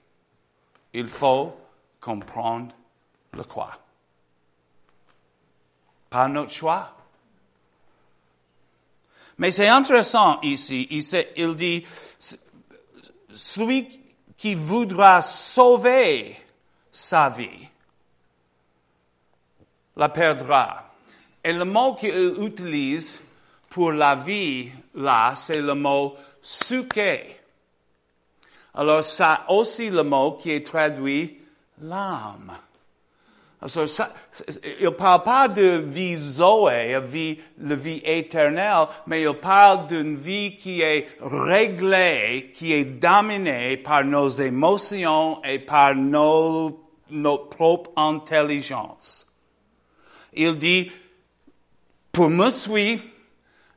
il 0.93 1.07
faut 1.07 1.57
comprendre 2.01 2.75
le 3.33 3.45
quoi. 3.45 3.79
Pas 6.09 6.29
notre 6.29 6.53
choix. 6.53 6.93
Mais 9.41 9.51
c'est 9.51 9.69
intéressant 9.69 10.39
ici. 10.43 10.87
Il 11.37 11.57
dit, 11.57 11.87
celui 13.33 13.89
qui 14.37 14.55
voudra 14.55 15.23
sauver 15.23 16.37
sa 16.93 17.31
vie 17.31 17.69
la 19.97 20.11
perdra. 20.11 20.93
Et 21.43 21.55
le 21.55 21.65
mot 21.65 21.95
qu'il 21.95 22.35
utilise 22.41 23.23
pour 23.71 23.93
la 23.93 24.15
vie, 24.15 24.71
là, 24.95 25.33
c'est 25.35 25.63
le 25.63 25.75
mot 25.75 26.17
suke. 26.43 27.01
Alors, 28.75 29.03
ça 29.03 29.45
aussi 29.49 29.89
le 29.89 30.03
mot 30.03 30.33
qui 30.33 30.51
est 30.51 30.67
traduit 30.67 31.39
l'âme. 31.81 32.53
Alors, 33.63 33.89
ça, 33.89 34.11
il 34.81 34.91
parle 34.93 35.23
pas 35.23 35.47
de 35.49 35.85
vie 35.87 36.17
Zoé, 36.17 36.99
vie, 37.03 37.39
la 37.59 37.75
vie 37.75 38.01
éternelle, 38.05 38.87
mais 39.07 39.23
il 39.23 39.35
parle 39.35 39.87
d'une 39.87 40.17
vie 40.17 40.57
qui 40.57 40.81
est 40.81 41.09
réglée, 41.21 42.51
qui 42.55 42.73
est 42.73 42.87
dominée 42.87 43.77
par 43.77 44.03
nos 44.03 44.29
émotions 44.29 45.43
et 45.45 45.59
par 45.59 45.95
nos, 45.95 46.81
notre 47.11 47.51
propre 47.51 47.91
intelligence. 47.97 49.27
Il 50.33 50.57
dit, 50.57 50.91
pour 52.13 52.31
me 52.31 52.49
suivre, 52.49 53.03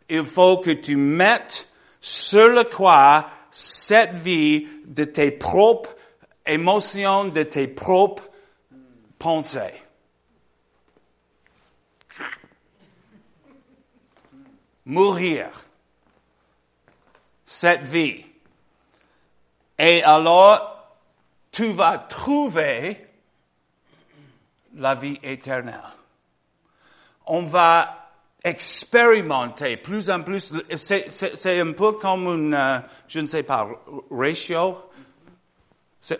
il 0.07 0.23
faut 0.23 0.57
que 0.57 0.71
tu 0.71 0.95
mettes 0.95 1.67
sur 1.99 2.47
le 2.47 2.63
croix 2.63 3.27
cette 3.51 4.13
vie 4.13 4.65
de 4.85 5.03
tes 5.03 5.31
propres 5.31 5.93
émotions, 6.45 7.25
de 7.25 7.43
tes 7.43 7.67
propres 7.67 8.23
pensée. 9.23 9.73
Mourir. 14.85 15.47
Cette 17.45 17.83
vie. 17.83 18.25
Et 19.79 20.03
alors, 20.03 20.97
tu 21.51 21.71
vas 21.71 21.99
trouver 21.99 23.07
la 24.75 24.93
vie 24.93 25.19
éternelle. 25.23 25.79
On 27.27 27.43
va 27.43 28.09
expérimenter 28.43 29.77
plus 29.77 30.09
en 30.09 30.21
plus. 30.21 30.51
C'est 30.75 31.59
un 31.61 31.71
peu 31.71 31.93
comme 31.93 32.27
une, 32.27 32.53
euh, 32.53 32.79
je 33.07 33.21
ne 33.21 33.27
sais 33.27 33.43
pas, 33.43 33.69
ratio 34.11 34.89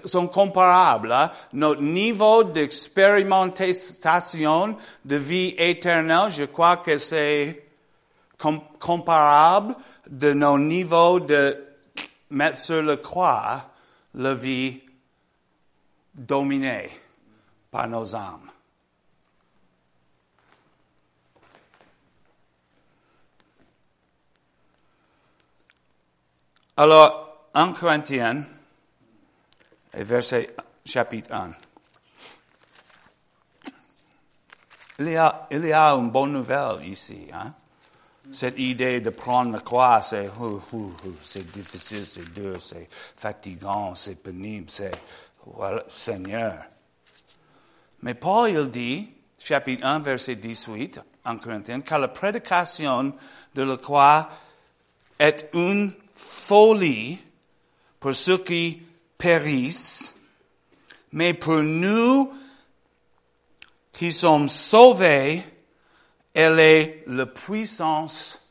sont 0.05 0.27
comparables. 0.27 1.11
Hein? 1.11 1.31
Notre 1.53 1.81
niveau 1.81 2.43
d'expérimentation 2.43 4.77
de 5.03 5.15
vie 5.15 5.55
éternelle, 5.57 6.29
je 6.29 6.45
crois 6.45 6.77
que 6.77 6.97
c'est 6.97 7.65
comparable 8.79 9.75
de 10.09 10.33
nos 10.33 10.57
niveaux 10.57 11.19
de 11.19 11.57
mettre 12.29 12.59
sur 12.59 12.81
le 12.81 12.95
croix 12.97 13.69
la 14.15 14.33
vie 14.33 14.81
dominée 16.13 16.89
par 17.71 17.87
nos 17.87 18.15
âmes. 18.15 18.49
Alors, 26.75 27.49
en 27.53 27.71
Corinthiens, 27.71 28.45
verset 29.93 30.55
chapitre 30.85 31.31
1. 31.33 31.51
Il 34.99 35.09
y 35.09 35.15
a, 35.15 35.47
il 35.51 35.65
y 35.65 35.73
a 35.73 35.91
une 35.93 36.09
bonne 36.09 36.33
nouvelle 36.33 36.85
ici. 36.85 37.27
Hein? 37.33 37.53
Cette 38.31 38.57
idée 38.57 39.01
de 39.01 39.09
prendre 39.09 39.51
la 39.51 39.59
croix, 39.59 40.01
c'est 40.01 40.29
c'est 41.21 41.51
difficile, 41.51 42.05
c'est 42.05 42.33
dur, 42.33 42.61
c'est 42.61 42.87
fatigant, 43.15 43.95
c'est 43.95 44.15
pénible, 44.15 44.69
c'est 44.69 44.91
voilà, 45.45 45.83
Seigneur. 45.89 46.63
Mais 48.01 48.13
Paul, 48.13 48.49
il 48.49 48.69
dit, 48.69 49.09
chapitre 49.37 49.85
1, 49.85 49.99
verset 49.99 50.35
18, 50.35 51.01
en 51.25 51.37
Corinthiens, 51.37 51.81
que 51.81 51.95
la 51.95 52.07
prédication 52.07 53.13
de 53.53 53.63
la 53.63 53.77
croix 53.77 54.29
est 55.19 55.49
une 55.53 55.93
folie 56.15 57.19
pour 57.99 58.13
ceux 58.13 58.37
qui 58.39 58.81
périssent, 59.23 60.13
mais 61.13 61.33
pour 61.33 61.63
nous 61.63 62.29
qui 63.93 64.11
sommes 64.11 64.49
sauvés, 64.49 65.41
elle 66.33 66.59
est 66.59 67.05
la 67.07 67.25
puissance 67.25 68.41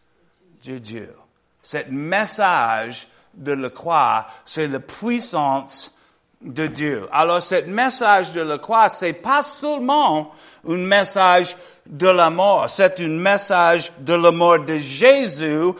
de 0.64 0.78
Dieu. 0.78 1.14
Cet 1.62 1.90
message 1.90 3.06
de 3.34 3.52
la 3.52 3.68
croix, 3.68 4.26
c'est 4.46 4.66
la 4.66 4.80
puissance 4.80 5.94
de 6.40 6.66
Dieu. 6.68 7.06
Alors, 7.12 7.42
ce 7.42 7.62
message 7.66 8.32
de 8.32 8.40
la 8.40 8.56
croix, 8.56 8.88
c'est 8.88 9.12
pas 9.12 9.42
seulement 9.42 10.32
un 10.66 10.86
message 10.86 11.54
de 11.84 12.08
la 12.08 12.30
mort, 12.30 12.70
c'est 12.70 12.98
un 12.98 13.08
message 13.08 13.92
de 13.98 14.14
la 14.14 14.30
mort 14.30 14.60
de 14.60 14.76
Jésus 14.76 15.72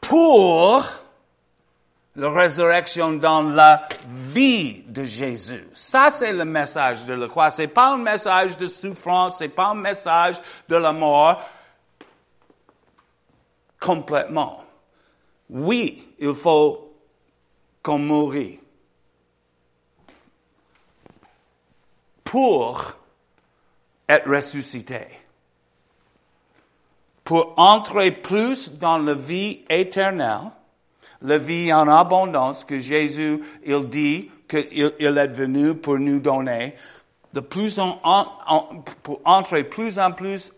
pour 0.00 1.01
La 2.16 2.30
résurrection 2.30 3.14
dans 3.14 3.42
la 3.42 3.88
vie 4.06 4.82
de 4.84 5.02
Jésus. 5.02 5.66
Ça, 5.72 6.10
c'est 6.10 6.32
le 6.32 6.44
message 6.44 7.06
de 7.06 7.14
la 7.14 7.26
croix. 7.26 7.50
C'est 7.50 7.68
pas 7.68 7.94
un 7.94 7.98
message 7.98 8.58
de 8.58 8.66
souffrance, 8.66 9.38
c'est 9.38 9.48
pas 9.48 9.68
un 9.68 9.74
message 9.74 10.36
de 10.68 10.76
la 10.76 10.92
mort 10.92 11.40
complètement. 13.80 14.62
Oui, 15.48 16.14
il 16.18 16.34
faut 16.34 16.94
qu'on 17.82 17.98
mourit 17.98 18.60
pour 22.24 22.92
être 24.08 24.28
ressuscité 24.28 25.22
pour 27.24 27.54
entrer 27.56 28.12
plus 28.12 28.72
dans 28.72 28.98
la 28.98 29.14
vie 29.14 29.64
éternelle, 29.70 30.50
la 31.22 31.38
vie 31.38 31.72
en 31.72 31.88
abondance 31.88 32.64
que 32.64 32.78
Jésus, 32.78 33.40
il 33.64 33.88
dit 33.88 34.30
qu'il 34.48 34.92
il 34.98 35.18
est 35.18 35.28
venu 35.28 35.74
pour 35.74 35.98
nous 35.98 36.20
donner, 36.20 36.74
de 37.32 37.40
plus 37.40 37.78
en, 37.78 37.96
pour 39.02 39.20
entrer 39.24 39.64
plus 39.64 39.98
en 39.98 40.12
plus 40.12 40.52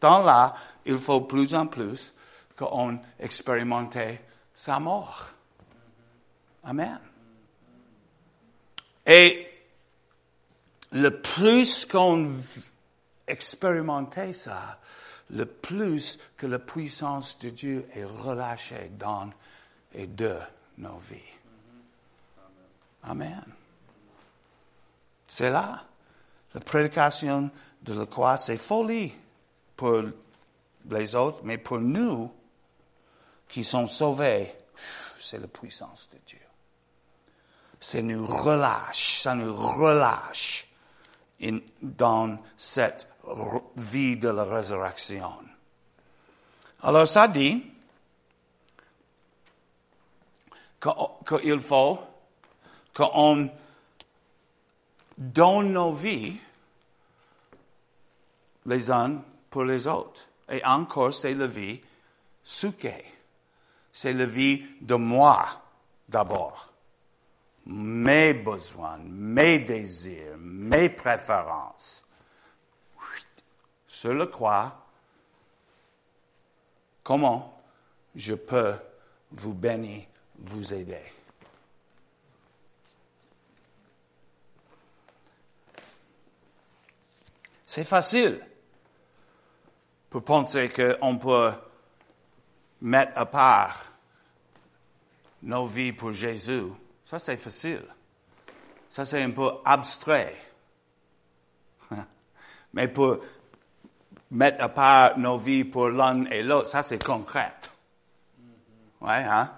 dans 0.00 0.22
là, 0.22 0.54
il 0.84 0.98
faut 0.98 1.20
plus 1.20 1.54
en 1.54 1.66
plus 1.66 2.12
qu'on 2.56 2.98
expérimente 3.20 3.98
sa 4.52 4.78
mort. 4.80 5.30
Amen. 6.64 6.98
Et 9.06 9.46
le 10.92 11.20
plus 11.20 11.86
qu'on 11.86 12.30
expérimente 13.26 14.18
ça, 14.32 14.78
le 15.30 15.46
plus 15.46 16.18
que 16.36 16.46
la 16.46 16.58
puissance 16.58 17.38
de 17.38 17.50
Dieu 17.50 17.86
est 17.94 18.04
relâchée 18.04 18.90
dans 18.98 19.30
et 19.94 20.06
de 20.06 20.36
nos 20.78 20.98
vies. 20.98 21.18
Amen. 23.02 23.44
C'est 25.26 25.50
là. 25.50 25.84
La 26.54 26.60
prédication 26.60 27.50
de 27.82 27.94
la 27.94 28.06
croix, 28.06 28.36
c'est 28.36 28.56
folie 28.56 29.12
pour 29.76 30.02
les 30.90 31.14
autres, 31.14 31.40
mais 31.44 31.58
pour 31.58 31.78
nous 31.78 32.32
qui 33.48 33.64
sommes 33.64 33.88
sauvés, 33.88 34.52
c'est 35.18 35.38
la 35.38 35.46
puissance 35.46 36.08
de 36.10 36.18
Dieu. 36.26 36.38
Ça 37.80 38.02
nous 38.02 38.26
relâche, 38.26 39.20
ça 39.20 39.34
nous 39.34 39.54
relâche 39.54 40.66
dans 41.82 42.38
cette 42.56 43.08
vie 43.76 44.16
de 44.16 44.28
la 44.28 44.44
résurrection. 44.44 45.32
Alors 46.82 47.06
ça 47.06 47.28
dit 47.28 47.64
qu'il 50.80 51.60
faut 51.60 51.98
qu'on 52.94 53.50
donne 55.16 55.72
nos 55.72 55.92
vies 55.92 56.36
les 58.66 58.90
uns 58.90 59.22
pour 59.50 59.64
les 59.64 59.86
autres. 59.86 60.28
Et 60.48 60.64
encore, 60.64 61.12
c'est 61.12 61.34
la 61.34 61.46
vie 61.46 61.80
souquée. 62.42 63.04
C'est 63.92 64.12
la 64.12 64.26
vie 64.26 64.64
de 64.80 64.94
moi 64.94 65.46
d'abord. 66.08 66.72
Mes 67.66 68.34
besoins, 68.34 68.98
mes 68.98 69.58
désirs, 69.58 70.36
mes 70.38 70.88
préférences 70.88 72.06
sur 73.86 74.14
le 74.14 74.26
croix, 74.26 74.86
comment 77.02 77.60
je 78.14 78.34
peux 78.34 78.74
vous 79.32 79.54
bénir, 79.54 80.06
vous 80.38 80.72
aider. 80.72 81.02
C'est 87.66 87.84
facile 87.84 88.40
pour 90.08 90.24
penser 90.24 90.68
qu'on 90.70 91.18
peut 91.18 91.52
mettre 92.80 93.12
à 93.16 93.26
part 93.26 93.84
nos 95.42 95.66
vies 95.66 95.92
pour 95.92 96.12
Jésus. 96.12 96.72
Ça, 97.04 97.18
c'est 97.18 97.36
facile. 97.36 97.84
Ça, 98.88 99.04
c'est 99.04 99.22
un 99.22 99.30
peu 99.30 99.50
abstrait. 99.64 100.36
Mais 102.72 102.88
pour 102.88 103.18
mettre 104.30 104.62
à 104.62 104.68
part 104.68 105.18
nos 105.18 105.36
vies 105.36 105.64
pour 105.64 105.88
l'un 105.88 106.24
et 106.26 106.42
l'autre, 106.42 106.68
ça 106.68 106.82
c'est 106.82 107.02
concret. 107.02 107.54
Ouais, 109.00 109.24
hein? 109.24 109.57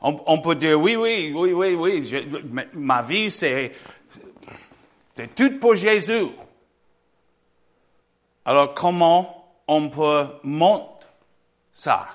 On, 0.00 0.38
peut 0.40 0.54
dire 0.54 0.80
oui, 0.80 0.94
oui, 0.94 1.32
oui, 1.34 1.52
oui, 1.52 1.74
oui, 1.74 2.64
ma 2.74 3.02
vie 3.02 3.30
c'est, 3.30 3.72
c'est 5.14 5.34
tout 5.34 5.58
pour 5.58 5.74
Jésus. 5.74 6.28
Alors 8.44 8.74
comment 8.74 9.58
on 9.66 9.88
peut 9.88 10.26
monter 10.44 11.06
ça? 11.72 12.08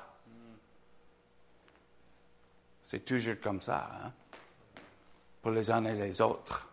C'est 2.84 3.04
toujours 3.04 3.40
comme 3.42 3.62
ça, 3.62 3.90
hein? 3.92 4.12
Pour 5.42 5.52
les 5.52 5.72
uns 5.72 5.84
et 5.86 5.96
les 5.96 6.22
autres. 6.22 6.72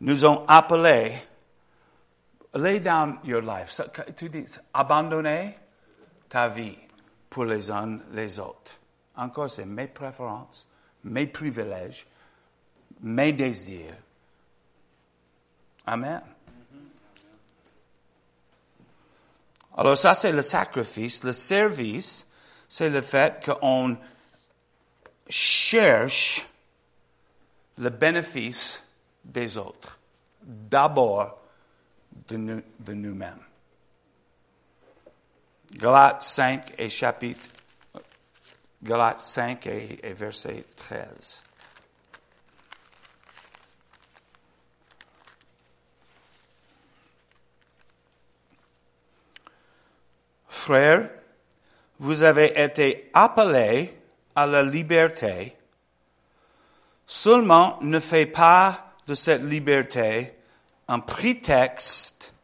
nous 0.00 0.24
ont 0.24 0.44
appelés, 0.46 1.12
lay 2.54 2.80
down 2.80 3.18
your 3.24 3.42
life. 3.42 3.80
Tu 4.16 4.28
dis, 4.28 4.44
abandonner 4.72 5.54
ta 6.28 6.48
vie 6.48 6.76
pour 7.30 7.44
les 7.44 7.70
uns 7.70 7.98
les 8.12 8.38
autres. 8.38 8.78
Encore, 9.16 9.50
c'est 9.50 9.64
mes 9.64 9.88
préférences, 9.88 10.66
mes 11.04 11.26
privilèges, 11.26 12.06
mes 13.00 13.32
désirs. 13.32 13.94
Amen. 15.86 16.22
Alors 19.76 19.96
ça, 19.96 20.14
c'est 20.14 20.32
le 20.32 20.42
sacrifice. 20.42 21.22
Le 21.22 21.32
service, 21.32 22.26
c'est 22.68 22.90
le 22.90 23.00
fait 23.00 23.44
qu'on 23.44 23.96
cherche 25.28 26.46
le 27.78 27.90
bénéfice 27.90 28.82
des 29.24 29.56
autres, 29.56 30.00
d'abord 30.42 31.38
de, 32.28 32.36
nous, 32.36 32.62
de 32.80 32.92
nous-mêmes. 32.92 33.47
Galates 35.72 36.22
5 36.22 36.72
et 36.78 36.88
chapitre, 36.88 37.48
Galates 38.82 39.22
5 39.22 39.66
et, 39.66 40.00
et 40.02 40.12
verset 40.12 40.64
13. 40.76 41.42
Frères, 50.48 51.10
vous 51.98 52.22
avez 52.22 52.62
été 52.62 53.10
appelés 53.14 53.98
à 54.34 54.46
la 54.46 54.62
liberté. 54.62 55.56
Seulement, 57.06 57.78
ne 57.80 57.98
faites 58.00 58.32
pas 58.32 58.94
de 59.06 59.14
cette 59.14 59.42
liberté 59.42 60.34
un 60.88 61.00
prétexte, 61.00 62.34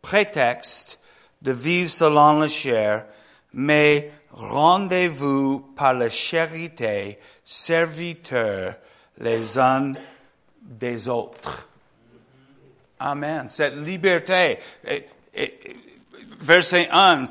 prétexte 0.00 0.99
de 1.42 1.52
vivre 1.52 1.88
selon 1.88 2.40
la 2.40 2.48
chair, 2.48 3.06
mais 3.52 4.10
rendez-vous 4.32 5.60
par 5.76 5.94
la 5.94 6.10
charité, 6.10 7.18
serviteurs 7.44 8.76
les 9.18 9.58
uns 9.58 9.94
des 10.60 11.08
autres. 11.08 11.68
Amen. 12.98 13.48
Cette 13.48 13.76
liberté, 13.76 14.58
verset 16.40 16.88
1, 16.90 17.28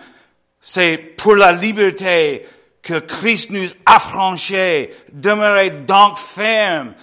c'est 0.60 0.98
pour 0.98 1.36
la 1.36 1.52
liberté 1.52 2.46
que 2.82 3.00
Christ 3.00 3.52
nous 3.52 3.70
a 3.86 4.00
franchi. 4.00 4.88
Demeurez 5.12 5.70
donc 5.70 6.18
ferme 6.18 6.96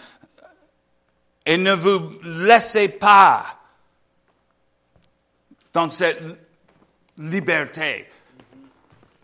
et 1.45 1.57
ne 1.57 1.73
vous 1.73 2.13
laissez 2.23 2.89
pas 2.89 3.45
dans 5.73 5.89
cette 5.89 6.21
liberté. 7.19 8.09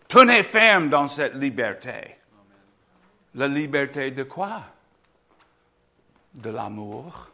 Tenez 0.07 0.43
ferme 0.43 0.89
dans 0.89 1.07
cette 1.07 1.35
liberté. 1.35 2.17
La 3.35 3.47
liberté 3.47 4.11
de 4.11 4.23
quoi? 4.23 4.63
De 6.33 6.49
l'amour 6.49 7.29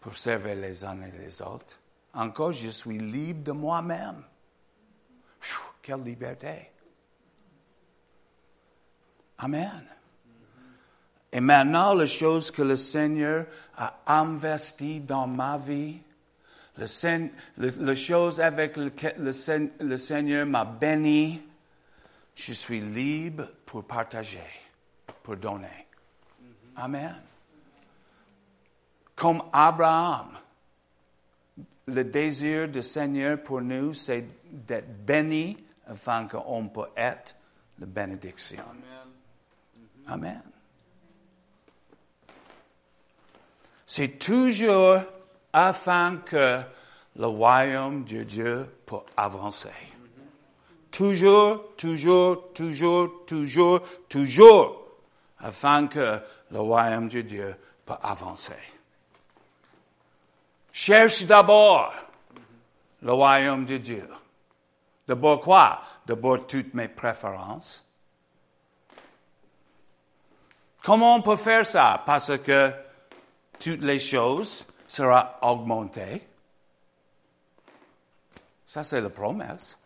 pour 0.00 0.14
servir 0.14 0.56
les 0.56 0.84
uns 0.84 1.00
et 1.02 1.12
les 1.18 1.42
autres. 1.42 1.80
Encore, 2.14 2.52
je 2.52 2.68
suis 2.68 2.98
libre 2.98 3.42
de 3.42 3.52
moi-même. 3.52 4.22
Quelle 5.82 6.02
liberté. 6.02 6.70
Amen. 9.38 9.84
Et 11.30 11.40
maintenant, 11.40 11.92
les 11.94 12.06
choses 12.06 12.50
que 12.50 12.62
le 12.62 12.76
Seigneur 12.76 13.46
a 13.76 13.98
investies 14.06 15.00
dans 15.00 15.26
ma 15.26 15.58
vie, 15.58 15.98
les 16.76 17.96
choses 17.96 18.40
avec 18.40 18.76
lesquelles 18.76 19.32
le, 19.80 19.96
Seigneur 19.96 20.46
m'a 20.46 20.64
béni, 20.64 21.40
je 22.34 22.52
suis 22.52 22.80
libre 22.80 23.48
pour 23.64 23.84
partager, 23.84 24.40
pour 25.22 25.36
donner. 25.36 25.86
Amen. 26.76 27.14
Comme 29.14 29.42
Abraham, 29.52 30.36
le 31.86 32.04
désir 32.04 32.68
du 32.68 32.82
Seigneur 32.82 33.40
pour 33.42 33.60
nous, 33.60 33.92
c'est 33.92 34.26
d'être 34.50 35.04
béni 35.04 35.56
afin 35.86 36.26
qu'on 36.26 36.66
peut 36.68 36.88
être 36.96 37.36
la 37.78 37.86
bénédiction. 37.86 38.64
Amen. 40.08 40.42
C'est 43.86 44.18
toujours 44.18 45.02
afin 45.54 46.16
que 46.16 46.60
le 47.16 47.26
royaume 47.26 48.04
de 48.04 48.24
Dieu 48.24 48.68
peut 48.84 48.96
avancer. 49.16 49.70
Toujours, 50.90 51.74
toujours, 51.76 52.52
toujours, 52.52 53.24
toujours, 53.24 53.80
toujours, 54.08 54.82
afin 55.38 55.86
que 55.86 56.20
le 56.50 56.60
royaume 56.60 57.08
de 57.08 57.20
Dieu 57.20 57.56
peut 57.86 57.94
avancer. 58.02 58.58
Cherche 60.72 61.24
d'abord 61.24 61.94
le 63.02 63.12
royaume 63.12 63.64
de 63.64 63.76
Dieu. 63.76 64.08
D'abord 65.06 65.38
quoi? 65.38 65.82
D'abord 66.04 66.46
toutes 66.48 66.74
mes 66.74 66.88
préférences. 66.88 67.88
Comment 70.82 71.16
on 71.16 71.22
peut 71.22 71.36
faire 71.36 71.64
ça? 71.64 72.02
Parce 72.04 72.36
que 72.38 72.72
toutes 73.60 73.82
les 73.82 74.00
choses 74.00 74.66
seront 74.94 75.24
augmentées. 75.42 76.22
Ça, 78.66 78.82
c'est 78.82 79.00
la 79.00 79.10
promesse. 79.10 79.78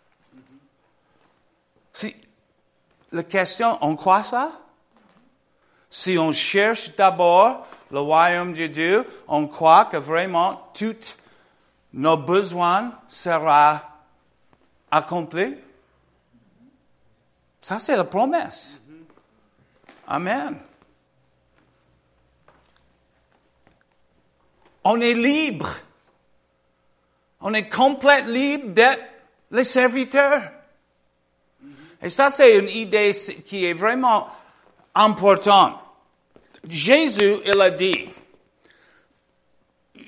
Si, 1.93 2.15
la 3.13 3.23
question, 3.23 3.79
on 3.81 3.97
croit 3.97 4.23
ça? 4.23 4.53
Si 5.91 6.19
on 6.19 6.33
cherche 6.33 6.95
d'abord 6.95 7.67
le 7.91 8.01
royaume 8.01 8.53
de 8.53 8.67
Dieu, 8.67 9.07
on 9.27 9.47
croit 9.47 9.87
que 9.87 9.97
vraiment 9.97 10.71
tous 10.75 11.17
nos 11.95 12.19
besoins 12.19 12.93
seront 13.09 13.81
accomplis. 14.91 15.57
Ça, 17.63 17.79
c'est 17.79 17.97
la 17.97 18.05
promesse. 18.05 18.81
Amen. 20.07 20.59
On 24.91 25.03
est 25.03 25.13
libre. 25.13 25.69
On 27.43 27.53
est 27.53 27.69
complètement 27.69 28.33
libre 28.33 28.69
d'être 28.73 29.05
les 29.51 29.65
serviteurs. 29.65 30.41
Et 32.01 32.09
ça, 32.09 32.31
c'est 32.31 32.59
une 32.59 32.71
idée 32.71 33.11
qui 33.45 33.67
est 33.67 33.75
vraiment 33.75 34.29
importante. 34.95 35.75
Jésus, 36.67 37.37
il 37.45 37.61
a 37.61 37.71
dit, 37.71 38.09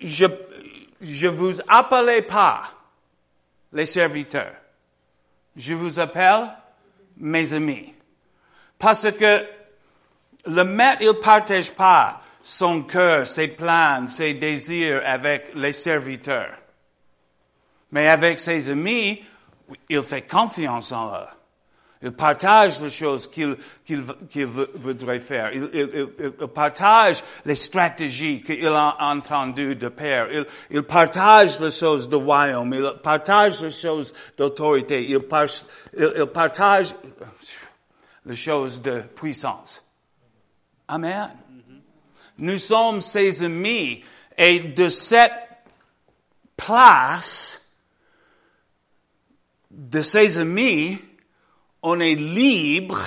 je, 0.02 0.24
je 1.02 1.28
vous 1.28 1.60
appelle 1.68 2.26
pas 2.26 2.62
les 3.74 3.84
serviteurs. 3.84 4.54
Je 5.56 5.74
vous 5.74 6.00
appelle 6.00 6.56
mes 7.18 7.52
amis. 7.52 7.92
Parce 8.78 9.12
que 9.12 9.44
le 10.46 10.62
maître, 10.64 11.02
il 11.02 11.12
partage 11.20 11.70
pas 11.70 12.22
son 12.42 12.82
cœur, 12.82 13.26
ses 13.26 13.48
plans, 13.48 14.06
ses 14.06 14.34
désirs 14.34 15.02
avec 15.04 15.52
les 15.54 15.72
serviteurs. 15.72 16.56
Mais 17.92 18.08
avec 18.08 18.38
ses 18.38 18.70
amis, 18.70 19.22
il 19.88 20.02
fait 20.02 20.22
confiance 20.22 20.92
en 20.92 21.14
eux. 21.14 21.26
Il 22.02 22.12
partage 22.12 22.80
les 22.80 22.88
choses 22.88 23.28
qu'il 23.28 23.56
voudrait 24.46 25.20
faire. 25.20 25.52
Il, 25.52 26.46
partage 26.54 27.22
les 27.44 27.54
stratégies 27.54 28.42
qu'il 28.42 28.66
a 28.68 28.96
entendues 29.00 29.76
de 29.76 29.88
Père. 29.88 30.28
Il, 30.32 30.46
il, 30.70 30.82
partage 30.82 31.60
les 31.60 31.70
choses 31.70 32.08
de 32.08 32.16
royaume. 32.16 32.72
Il 32.72 32.94
partage 33.02 33.62
les 33.62 33.70
choses 33.70 34.14
d'autorité. 34.38 35.10
Il, 35.10 35.20
partage 35.20 36.94
les 38.24 38.36
choses 38.36 38.80
de 38.80 39.02
puissance. 39.14 39.84
Amen. 40.88 41.28
Nous 42.40 42.58
sommes 42.58 43.00
ses 43.00 43.42
amis 43.42 44.02
et 44.36 44.60
de 44.60 44.88
cette 44.88 45.32
place 46.56 47.62
de 49.70 50.00
ses 50.00 50.38
amis, 50.38 50.98
on 51.82 52.00
est 52.00 52.14
libre 52.14 53.00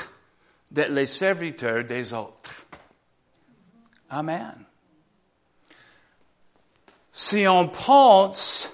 d'être 0.72 0.92
les 0.92 1.06
serviteurs 1.06 1.84
des 1.84 2.14
autres. 2.14 2.66
Amen. 4.10 4.66
Si 7.12 7.48
on 7.48 7.68
pense 7.68 8.72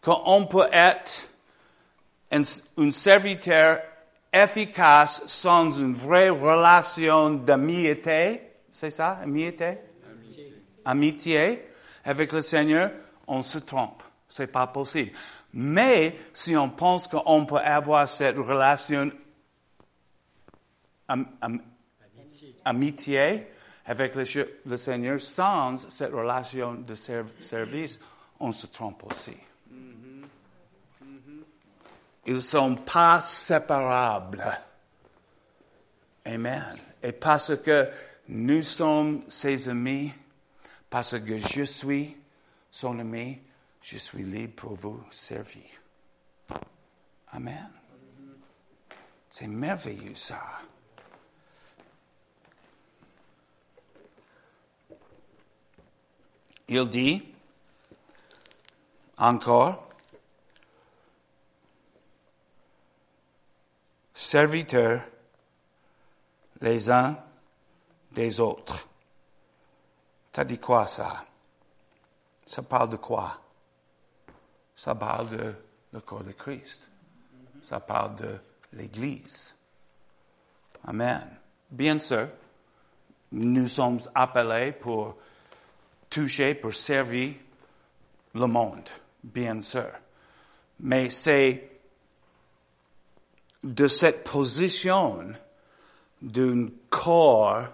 qu'on 0.00 0.46
peut 0.46 0.68
être 0.72 1.28
un, 2.30 2.90
serviteur 2.90 3.80
efficace 4.32 5.22
sans 5.26 5.70
une 5.80 5.94
vraie 5.94 6.30
relation 6.30 7.30
d'amitié, 7.30 8.47
c'est 8.78 8.90
ça, 8.90 9.18
amitié? 9.22 9.78
Amitié. 10.08 10.54
Amitié 10.84 11.68
avec 12.04 12.30
le 12.30 12.40
Seigneur, 12.40 12.92
on 13.26 13.42
se 13.42 13.58
trompe. 13.58 14.04
C'est 14.28 14.52
pas 14.52 14.68
possible. 14.68 15.10
Mais 15.52 16.16
si 16.32 16.56
on 16.56 16.70
pense 16.70 17.08
qu'on 17.08 17.44
peut 17.44 17.56
avoir 17.56 18.06
cette 18.06 18.36
relation 18.36 19.10
amitié 22.64 23.48
avec 23.84 24.14
le, 24.14 24.76
Seigneur 24.76 25.20
sans 25.20 25.90
cette 25.90 26.12
relation 26.12 26.74
de 26.74 26.94
service, 26.94 27.98
on 28.38 28.52
se 28.52 28.68
trompe 28.68 29.02
aussi. 29.10 29.36
Ils 32.26 32.34
ne 32.34 32.38
sont 32.38 32.76
pas 32.76 33.20
séparables. 33.20 34.56
Amen. 36.24 36.76
Et 37.02 37.10
parce 37.10 37.56
que 37.56 37.90
nous 38.28 38.62
sommes 38.62 39.22
ses 39.28 39.68
amis, 39.68 40.12
parce 40.90 41.18
que 41.18 41.38
je 41.38 41.62
suis 41.64 42.16
son 42.70 42.98
ami, 42.98 43.40
je 43.80 43.96
suis 43.96 44.22
libre 44.22 44.54
pour 44.54 44.74
vous 44.74 45.02
servir. 45.10 45.64
Amen. 47.32 47.70
C'est 49.30 49.46
merveilleux 49.46 50.14
ça. 50.14 50.42
Il 56.68 56.88
dit 56.88 57.22
encore, 59.16 59.88
serviteurs 64.12 65.02
les 66.60 66.90
uns 66.90 67.16
des 68.12 68.40
autres. 68.40 68.86
Ça 70.32 70.44
dit 70.44 70.58
quoi 70.58 70.86
ça? 70.86 71.24
Ça 72.46 72.62
parle 72.62 72.90
de 72.90 72.96
quoi? 72.96 73.38
ça 74.78 74.94
parle 74.94 75.28
de 75.30 75.54
le 75.92 76.00
corps 76.00 76.22
de 76.22 76.30
Christ. 76.30 76.88
Ça 77.62 77.80
parle 77.80 78.14
de 78.14 78.38
l'Église. 78.74 79.56
Amen. 80.86 81.28
Bien 81.68 81.98
sûr, 81.98 82.28
nous 83.32 83.66
sommes 83.66 83.98
appelés 84.14 84.70
pour 84.70 85.16
toucher, 86.08 86.54
pour 86.54 86.72
servir 86.72 87.34
le 88.34 88.46
monde, 88.46 88.88
bien 89.24 89.60
sûr. 89.60 89.90
Mais 90.78 91.10
c'est 91.10 91.80
de 93.64 93.88
cette 93.88 94.22
position 94.22 95.26
d'un 96.22 96.68
corps 96.88 97.64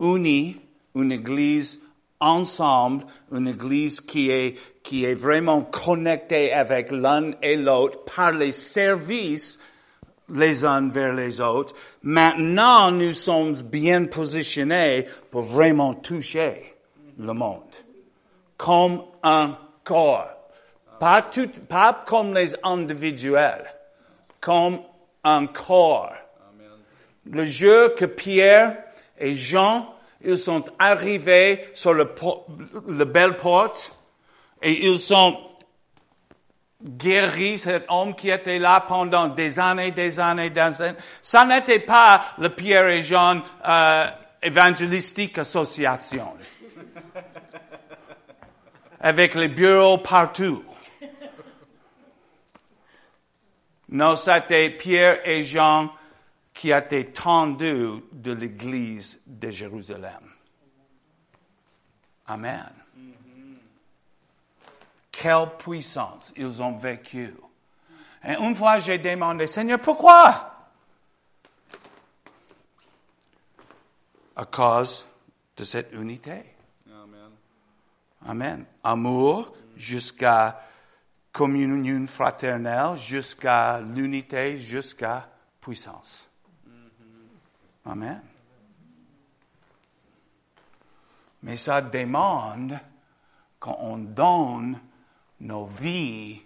uni, 0.00 0.56
une 0.94 1.12
Église 1.12 1.80
ensemble, 2.20 3.04
une 3.32 3.48
Église 3.48 4.00
qui 4.00 4.30
est, 4.30 4.58
qui 4.82 5.04
est 5.04 5.14
vraiment 5.14 5.62
connectée 5.62 6.52
avec 6.52 6.90
l'un 6.90 7.32
et 7.42 7.56
l'autre 7.56 8.04
par 8.04 8.32
les 8.32 8.52
services 8.52 9.58
les 10.34 10.64
uns 10.64 10.88
vers 10.88 11.14
les 11.14 11.40
autres. 11.40 11.74
Maintenant, 12.02 12.90
nous 12.90 13.14
sommes 13.14 13.54
bien 13.62 14.04
positionnés 14.06 15.06
pour 15.30 15.42
vraiment 15.42 15.94
toucher 15.94 16.76
le 17.18 17.32
monde. 17.32 17.74
Comme 18.56 19.02
un 19.22 19.56
corps. 19.84 20.28
Pas 21.00 21.22
tout, 21.22 21.48
pas 21.68 22.04
comme 22.06 22.34
les 22.34 22.54
individuels. 22.62 23.64
Comme 24.40 24.80
un 25.24 25.46
corps. 25.46 26.12
Le 27.30 27.44
jeu 27.44 27.94
que 27.96 28.04
Pierre 28.04 28.76
et 29.20 29.34
Jean 29.34 29.94
ils 30.20 30.36
sont 30.36 30.64
arrivés 30.78 31.64
sur 31.74 31.94
le, 31.94 32.12
le 32.88 33.04
belle 33.04 33.36
porte 33.36 33.96
et 34.60 34.86
ils 34.86 34.98
sont 34.98 35.38
guéri 36.84 37.58
cet 37.58 37.86
homme 37.88 38.14
qui 38.14 38.30
était 38.30 38.58
là 38.58 38.80
pendant 38.80 39.28
des 39.28 39.58
années, 39.58 39.90
des 39.90 40.20
années, 40.20 40.50
des 40.50 40.82
années. 40.82 40.98
Ça 41.22 41.44
n'était 41.44 41.80
pas 41.80 42.24
le 42.38 42.50
Pierre 42.50 42.88
et 42.88 43.02
Jean 43.02 43.42
euh, 43.66 44.06
évangélistique 44.42 45.38
association. 45.38 46.34
avec 49.00 49.34
les 49.34 49.48
bureaux 49.48 49.98
partout. 49.98 50.64
Non, 53.90 54.16
c'était 54.16 54.70
Pierre 54.70 55.20
et 55.24 55.42
Jean 55.42 55.90
qui 56.58 56.72
étaient 56.72 57.12
tendus 57.12 58.02
de 58.10 58.32
l'église 58.32 59.20
de 59.24 59.48
Jérusalem. 59.48 60.28
Amen. 62.26 62.72
Quelle 65.12 65.50
puissance 65.56 66.32
ils 66.34 66.60
ont 66.60 66.76
vécu. 66.76 67.32
Et 68.24 68.32
une 68.32 68.56
fois, 68.56 68.80
j'ai 68.80 68.98
demandé, 68.98 69.46
Seigneur, 69.46 69.78
pourquoi? 69.78 70.52
À 74.34 74.44
cause 74.44 75.06
de 75.56 75.62
cette 75.62 75.92
unité. 75.92 76.56
Amen. 76.90 77.30
Amen. 78.26 78.66
Amour 78.82 79.54
jusqu'à 79.76 80.60
communion 81.30 82.04
fraternelle, 82.08 82.98
jusqu'à 82.98 83.80
l'unité, 83.80 84.56
jusqu'à 84.56 85.30
puissance. 85.60 86.28
Amen. 87.88 88.20
Mais 91.42 91.56
ça 91.56 91.80
demande 91.80 92.78
qu'on 93.58 93.98
donne 93.98 94.78
nos 95.40 95.64
vies 95.64 96.42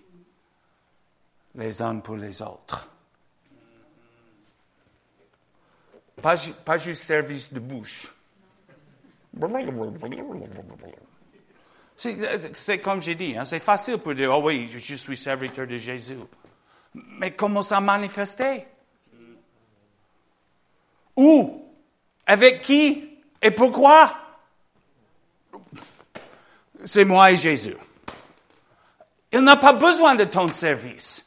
les 1.55 1.83
uns 1.83 1.99
pour 1.99 2.17
les 2.17 2.41
autres. 2.43 2.89
Pas, 6.21 6.37
pas 6.65 6.77
juste 6.77 7.03
service 7.03 7.53
de 7.53 7.59
bouche. 7.59 8.07
C'est 11.97 12.79
comme 12.81 13.03
j'ai 13.03 13.15
dit, 13.15 13.37
hein, 13.37 13.45
c'est 13.45 13.59
facile 13.61 13.99
pour 13.99 14.15
dire, 14.15 14.31
oh 14.33 14.43
oui, 14.45 14.69
je 14.73 14.95
suis 14.95 15.17
serviteur 15.17 15.67
de 15.67 15.77
Jésus. 15.77 16.19
Mais 16.95 17.33
comment 17.35 17.63
ça 17.63 17.81
manifester? 17.81 18.67
Où? 21.17 21.65
Avec 22.27 22.61
qui? 22.61 23.09
Et 23.41 23.51
pourquoi? 23.51 24.17
C'est 26.85 27.05
moi 27.05 27.31
et 27.33 27.37
Jésus. 27.37 27.77
Il 29.33 29.41
n'a 29.41 29.57
pas 29.57 29.73
besoin 29.73 30.15
de 30.15 30.25
ton 30.25 30.49
service. 30.49 31.25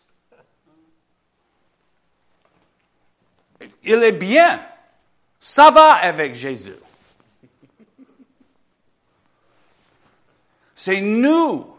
Il 3.83 4.03
est 4.03 4.11
bien. 4.11 4.65
Ça 5.39 5.71
va 5.71 5.93
avec 5.93 6.33
Jésus. 6.33 6.75
C'est 10.73 11.01
nous, 11.01 11.75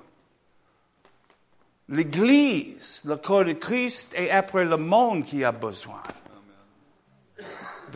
l'Église, 1.88 3.02
le 3.04 3.16
corps 3.16 3.44
de 3.44 3.52
Christ 3.52 4.12
et 4.16 4.30
après 4.30 4.64
le 4.64 4.76
monde 4.76 5.24
qui 5.24 5.44
a 5.44 5.52
besoin 5.52 6.02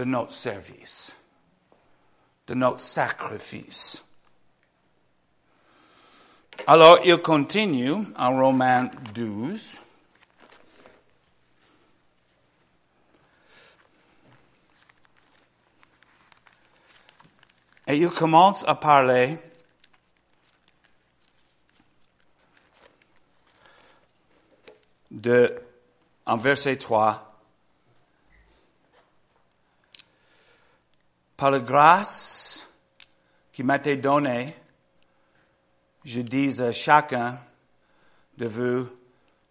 de 0.01 0.05
notre 0.07 0.33
service, 0.33 1.15
de 2.47 2.55
notre 2.55 2.81
sacrifice. 2.81 4.03
Alors, 6.67 7.01
il 7.05 7.19
continue 7.19 8.07
en 8.17 8.41
Romains 8.41 8.91
12. 9.13 9.77
Et 17.87 17.99
il 17.99 18.09
commence 18.09 18.67
à 18.67 18.75
parler 18.77 19.39
de, 25.11 25.63
en 26.25 26.39
verset 26.39 26.79
3, 26.79 27.30
par 31.41 31.51
la 31.51 31.61
grâce 31.61 32.69
qui 33.51 33.63
m'a 33.63 33.77
été 33.77 33.97
donnée, 33.97 34.55
je 36.05 36.21
dis 36.21 36.61
à 36.61 36.71
chacun 36.71 37.39
de 38.37 38.47
vous 38.47 38.87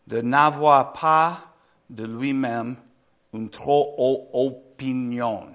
de 0.05 0.21
n'avoir 0.21 0.93
pas 0.93 1.39
de 1.89 2.05
lui-même 2.05 2.75
une 3.33 3.49
trop 3.49 3.95
haute 3.97 4.29
opinion, 4.75 5.47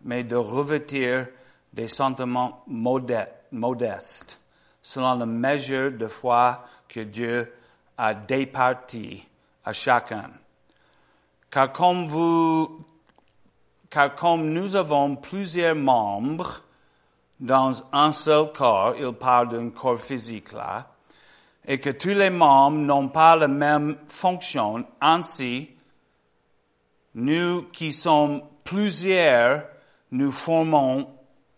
mais 0.00 0.24
de 0.24 0.34
revêtir 0.34 1.28
des 1.74 1.88
sentiments 1.88 2.64
modestes, 2.66 4.40
selon 4.80 5.14
la 5.14 5.26
mesure 5.26 5.92
de 5.92 6.06
foi 6.06 6.64
que 6.88 7.00
Dieu 7.00 7.52
a 7.98 8.14
départi 8.14 9.28
à 9.62 9.74
chacun. 9.74 10.30
Car 11.50 11.70
comme 11.70 12.06
vous, 12.06 12.83
car 13.94 14.16
comme 14.16 14.52
nous 14.52 14.74
avons 14.74 15.14
plusieurs 15.14 15.76
membres, 15.76 16.62
dans 17.38 17.72
un 17.92 18.10
seul 18.10 18.50
corps, 18.50 18.94
il 18.98 19.12
parle 19.12 19.50
d'un 19.50 19.70
corps 19.70 20.00
physique 20.00 20.52
là, 20.52 20.88
et 21.64 21.78
que 21.78 21.90
tous 21.90 22.08
les 22.08 22.30
membres 22.30 22.78
n'ont 22.78 23.08
pas 23.08 23.36
la 23.36 23.46
même 23.46 23.96
fonction, 24.08 24.84
ainsi, 25.00 25.70
nous 27.14 27.62
qui 27.70 27.92
sommes 27.92 28.42
plusieurs, 28.64 29.62
nous 30.10 30.32
formons 30.32 31.08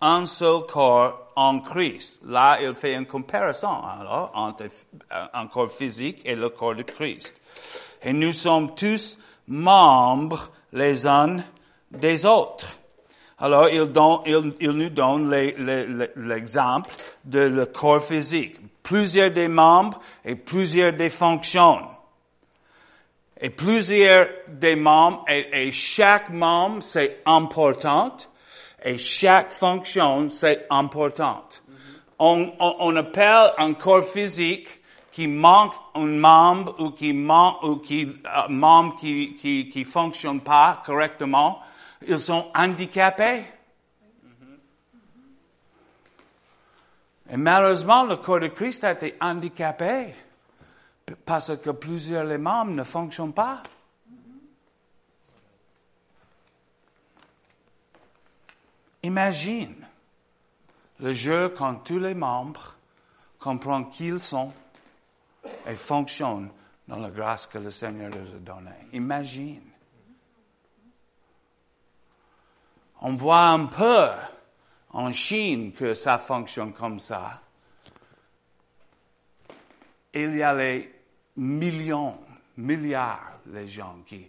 un 0.03 0.27
seul 0.27 0.67
corps 0.67 1.33
en 1.37 1.61
Christ. 1.61 2.21
Là, 2.27 2.59
il 2.61 2.75
fait 2.75 2.95
une 2.95 3.07
comparaison 3.07 3.69
entre 4.35 4.67
un 5.33 5.47
corps 5.47 5.71
physique 5.71 6.21
et 6.27 6.35
le 6.35 6.51
corps 6.51 6.75
de 6.75 6.83
Christ. 6.83 7.35
Et 8.03 8.13
nous 8.13 8.35
sommes 8.35 8.75
tous 8.75 9.19
membres 9.49 10.51
les 10.73 11.07
uns 11.07 11.39
des 11.97 12.27
autres. 12.27 12.79
Alors, 13.39 13.69
il, 13.69 14.71
nous 14.71 14.89
donne 14.89 15.31
l'exemple 15.31 16.91
de 17.25 17.41
le 17.41 17.67
corps 17.67 18.03
physique. 18.03 18.57
Plusieurs 18.83 19.31
des 19.31 19.49
membres 19.49 20.01
et 20.25 20.37
plusieurs 20.37 20.95
des 20.95 21.11
fonctions. 21.11 21.83
Et 23.39 23.51
plusieurs 23.51 24.29
des 24.49 24.77
membres, 24.77 25.25
et, 25.29 25.71
chaque 25.71 26.31
membre, 26.31 26.83
c'est 26.83 27.21
important, 27.27 28.17
et 28.83 28.97
chaque 28.97 29.53
fonction, 29.53 30.31
c'est 30.31 30.67
important. 30.71 31.45
On, 32.19 32.97
appelle 32.97 33.53
un 33.59 33.75
corps 33.75 34.05
physique 34.05 34.69
qui 35.13 35.27
manque 35.27 35.75
un 35.95 36.07
membre 36.07 36.75
ou 36.79 36.91
qui 36.91 37.13
manque, 37.13 37.63
ou 37.63 37.77
qui, 37.77 38.05
euh, 38.05 38.49
membre 38.49 38.97
qui, 38.97 39.35
qui, 39.35 39.85
fonctionne 39.85 40.41
pas 40.41 40.83
correctement, 40.85 41.61
ils 42.07 42.19
sont 42.19 42.51
handicapés. 42.55 43.45
Et 47.29 47.37
malheureusement, 47.37 48.05
le 48.05 48.17
corps 48.17 48.41
de 48.41 48.49
Christ 48.49 48.85
a 48.85 48.93
été 48.93 49.17
handicapé 49.21 50.15
parce 51.25 51.57
que 51.57 51.71
plusieurs 51.71 52.39
membres 52.39 52.73
ne 52.73 52.85
fonctionnent 52.85 53.33
pas. 53.33 53.63
Imagine 59.03 59.87
le 60.99 61.13
jeu 61.13 61.51
quand 61.51 61.77
tous 61.77 61.99
les 61.99 62.15
membres 62.15 62.77
comprennent 63.39 63.89
qui 63.91 64.09
ils 64.09 64.21
sont 64.21 64.53
et 65.67 65.77
fonctionnent 65.77 66.51
dans 66.89 66.99
la 66.99 67.11
grâce 67.11 67.47
que 67.47 67.59
le 67.59 67.71
Seigneur 67.71 68.11
leur 68.11 68.27
a 68.27 68.39
donnée. 68.39 68.87
Imagine. 68.93 69.66
On 73.01 73.15
voit 73.15 73.49
un 73.49 73.67
peu 73.67 74.09
en 74.91 75.13
Chine 75.13 75.73
que 75.73 75.95
ça 75.95 76.19
fonctionne 76.19 76.73
comme 76.73 76.99
ça. 76.99 77.43
Il 80.15 80.35
y 80.35 80.43
a 80.43 80.55
les 80.55 80.93
millions, 81.37 82.19
milliards 82.57 83.41
de 83.45 83.67
gens 83.67 83.99
qui, 84.07 84.29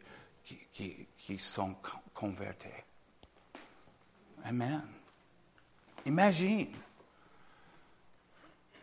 sont 1.39 1.75
convertis. 2.13 2.67
Amen. 4.45 4.83
Imagine. 6.05 6.73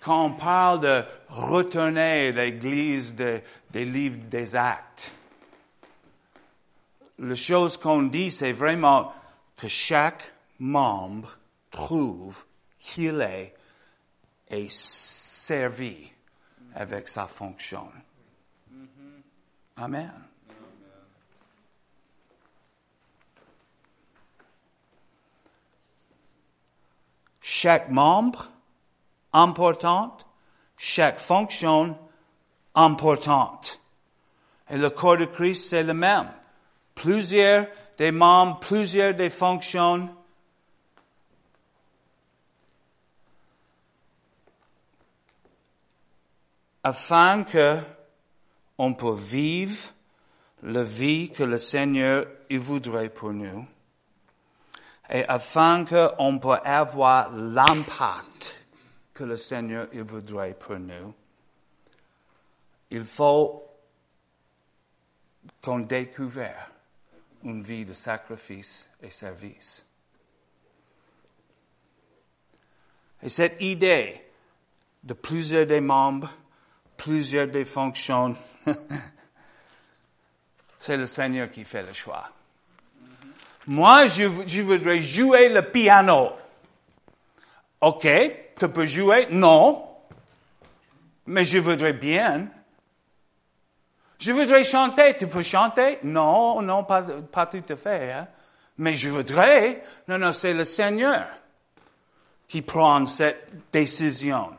Quand 0.01 0.27
on 0.27 0.31
parle 0.33 0.81
de 0.81 1.05
retourner 1.29 2.33
l'Église 2.33 3.15
des 3.15 3.43
livres 3.85 4.19
des 4.29 4.57
actes, 4.57 5.13
la 7.19 7.35
chose 7.35 7.77
qu'on 7.77 8.03
dit, 8.03 8.31
c'est 8.31 8.53
vraiment 8.53 9.13
que 9.57 9.69
chaque 9.69 10.35
membre 10.59 11.39
trouve 11.71 12.45
qu'il 12.79 13.21
est 13.21 13.55
et 14.49 14.69
servi 14.71 16.13
avec 16.75 17.09
sa 17.09 17.27
fonction. 17.27 17.91
Amen. 19.77 20.13
Chaque 27.41 27.91
membre 27.91 28.49
importante, 29.33 30.27
chaque 30.77 31.19
fonction 31.19 31.99
importante. 32.75 33.81
Et 34.71 34.79
le 34.79 34.91
corps 34.91 35.19
de 35.19 35.27
Christ, 35.27 35.69
c'est 35.69 35.83
le 35.83 35.95
même. 35.95 36.31
Plusieurs 36.95 37.67
des 37.97 38.11
membres, 38.11 38.59
plusieurs 38.61 39.15
des 39.15 39.31
fonctions. 39.31 40.09
Afin 46.83 47.45
que 47.45 47.79
on 48.77 48.93
peut 48.93 49.15
vivre 49.15 49.91
la 50.63 50.83
vie 50.83 51.31
que 51.31 51.45
le 51.45 51.59
Seigneur 51.59 52.27
il 52.51 52.59
voudrait 52.59 53.09
pour 53.09 53.33
nous 53.33 53.67
et 55.11 55.25
afin 55.29 55.85
qu'on 55.85 56.39
puisse 56.39 56.61
avoir 56.65 57.31
l'impact 57.31 58.65
que 59.13 59.25
le 59.25 59.37
Seigneur 59.37 59.87
il 59.93 60.03
voudrait 60.03 60.55
pour 60.55 60.79
nous, 60.79 61.15
il 62.91 63.05
faut 63.05 63.63
qu'on 65.63 65.81
découvre 65.81 66.49
une 67.45 67.63
vie 67.63 67.85
de 67.85 67.93
sacrifice 67.93 68.89
et 69.03 69.11
service. 69.11 69.85
Et 73.23 73.29
cette 73.29 73.61
idée 73.61 74.23
de 75.03 75.15
plusieurs 75.15 75.67
des 75.67 75.81
membres, 75.81 76.31
plusieurs 76.97 77.47
des 77.47 77.65
fonctions, 77.65 78.37
c'est 80.79 80.97
le 80.97 81.07
Seigneur 81.07 81.51
qui 81.51 81.65
fait 81.65 81.83
le 81.83 81.93
choix. 81.93 82.29
Moi, 83.67 84.07
je, 84.07 84.25
voudrais 84.61 85.01
jouer 85.01 85.49
le 85.49 85.63
piano. 85.63 86.33
OK, 87.81 88.07
tu 88.59 88.69
peux 88.69 88.87
jouer? 88.87 89.27
Non. 89.31 89.87
Mais 91.27 91.45
je 91.47 91.59
voudrais 91.59 91.95
bien. 91.95 92.49
Je 94.19 94.33
voudrais 94.33 94.65
chanter, 94.65 95.17
tu 95.17 95.27
peux 95.27 95.43
chanter? 95.43 95.99
Non, 96.03 96.63
non, 96.63 96.85
pas, 96.85 97.03
pas 97.03 97.47
tout 97.47 97.63
à 97.69 97.77
fait. 97.77 98.13
Hein. 98.13 98.29
Mais 98.79 98.95
je 98.95 99.09
voudrais, 99.11 99.83
non, 100.09 100.19
non, 100.19 100.33
c'est 100.33 100.55
le 100.55 100.65
Seigneur 100.65 101.27
qui 102.49 102.63
prend 102.63 103.07
cette 103.07 103.49
décision. 103.73 104.51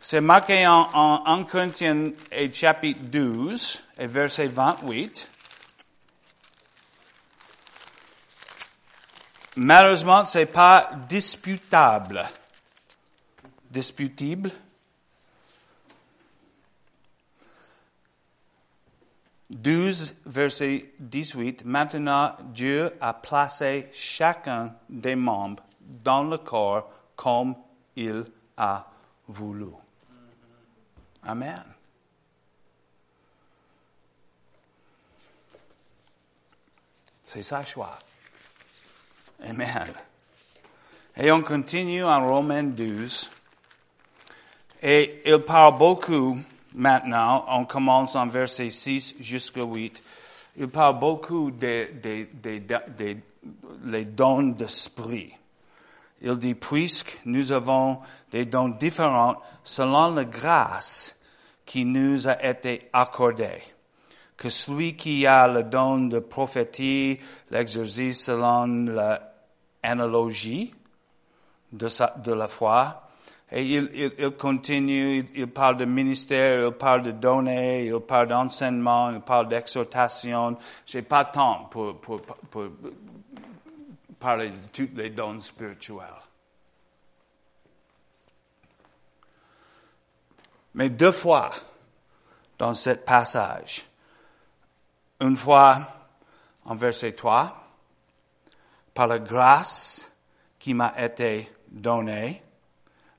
C'est 0.00 0.20
marqué 0.20 0.66
en, 0.66 0.88
en, 0.94 1.22
en 1.26 1.44
Corinthiens 1.44 2.10
et 2.30 2.52
chapitre 2.52 3.00
12 3.02 3.82
et 3.98 4.06
verset 4.06 4.46
28. 4.46 5.30
Malheureusement, 9.56 10.24
ce 10.24 10.38
n'est 10.38 10.46
pas 10.46 10.90
disputable. 11.08 12.24
Disputable? 13.70 14.52
12, 19.50 20.16
verset 20.26 20.92
18, 20.98 21.64
Maintenant 21.64 22.36
Dieu 22.52 22.92
a 23.00 23.14
placé 23.14 23.88
chacun 23.92 24.74
des 24.88 25.16
membres 25.16 25.62
dans 25.80 26.24
le 26.24 26.38
corps 26.38 26.90
comme 27.16 27.54
il 27.96 28.24
a 28.56 28.86
voulu. 29.26 29.72
Amen. 31.22 31.64
C'est 37.24 37.42
sa 37.42 37.64
choix. 37.64 37.98
Amen. 39.42 39.92
Et 41.16 41.30
on 41.30 41.42
continue 41.42 42.04
en 42.04 42.26
Romains 42.26 42.62
12. 42.62 43.30
Et 44.82 45.22
il 45.26 45.38
parle 45.38 45.76
beaucoup 45.76 46.38
maintenant, 46.74 47.44
on 47.48 47.64
commence 47.64 48.16
en 48.16 48.26
verset 48.26 48.70
6 48.70 49.16
jusqu'à 49.20 49.64
8. 49.64 50.02
Il 50.56 50.68
parle 50.68 50.98
beaucoup 50.98 51.50
des, 51.50 51.90
dons 54.06 54.42
d'esprit. 54.42 55.32
Il 56.20 56.36
dit, 56.36 56.54
puisque 56.54 57.20
nous 57.24 57.52
avons 57.52 58.00
des 58.32 58.44
dons 58.44 58.68
différents 58.68 59.36
selon 59.62 60.14
la 60.14 60.24
grâce 60.24 61.16
qui 61.64 61.84
nous 61.84 62.26
a 62.26 62.44
été 62.44 62.88
accordée 62.92 63.62
que 64.38 64.48
celui 64.48 64.96
qui 64.96 65.26
a 65.26 65.48
le 65.48 65.64
don 65.64 66.06
de 66.06 66.20
prophétie 66.20 67.18
l'exercice 67.50 68.24
selon 68.24 68.86
l'analogie 69.82 70.72
de 71.72 72.32
la 72.32 72.48
foi. 72.48 73.07
Et 73.50 73.64
il, 73.64 74.30
continue, 74.36 75.26
il 75.34 75.46
parle 75.46 75.78
de 75.78 75.86
ministère, 75.86 76.66
il 76.66 76.72
parle 76.72 77.02
de 77.02 77.12
donner, 77.12 77.86
il 77.86 78.00
parle 78.00 78.28
d'enseignement, 78.28 79.10
il 79.10 79.20
parle 79.20 79.48
d'exhortation. 79.48 80.58
J'ai 80.84 81.00
pas 81.00 81.24
de 81.24 81.32
temps 81.32 81.64
pour, 81.70 81.98
parler 84.18 84.50
de 84.50 84.56
tous 84.72 84.90
les 84.96 85.10
dons 85.10 85.40
spirituels. 85.40 86.04
Mais 90.74 90.90
deux 90.90 91.12
fois 91.12 91.50
dans 92.58 92.74
ce 92.74 92.90
passage, 92.90 93.86
une 95.20 95.36
fois 95.36 95.78
en 96.66 96.74
verset 96.74 97.12
3, 97.12 97.56
par 98.92 99.06
la 99.06 99.18
grâce 99.18 100.10
qui 100.58 100.74
m'a 100.74 100.92
été 100.98 101.50
donnée. 101.68 102.42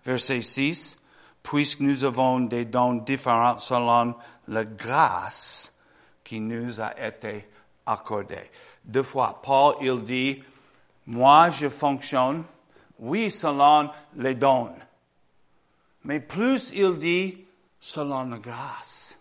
Verset 0.04 0.42
6, 0.42 0.98
puisque 1.44 1.80
nous 1.80 2.04
avons 2.04 2.40
des 2.42 2.66
dons 2.66 2.96
différents 2.96 3.60
selon 3.60 4.16
la 4.48 4.66
grâce 4.66 5.74
qui 6.24 6.40
nous 6.40 6.80
a 6.80 7.00
été 7.00 7.48
accordée. 7.86 8.50
Deux 8.84 9.04
fois, 9.04 9.40
Paul, 9.42 9.76
il 9.82 10.04
dit, 10.04 10.44
moi 11.08 11.50
je 11.50 11.70
fonctionne, 11.70 12.44
oui, 13.00 13.32
selon 13.32 13.90
les 14.16 14.36
dons. 14.36 14.72
Mais 16.04 16.20
plus 16.20 16.72
il 16.74 16.98
dit, 16.98 17.46
selon 17.80 18.26
la 18.26 18.38
grâce. 18.38 19.18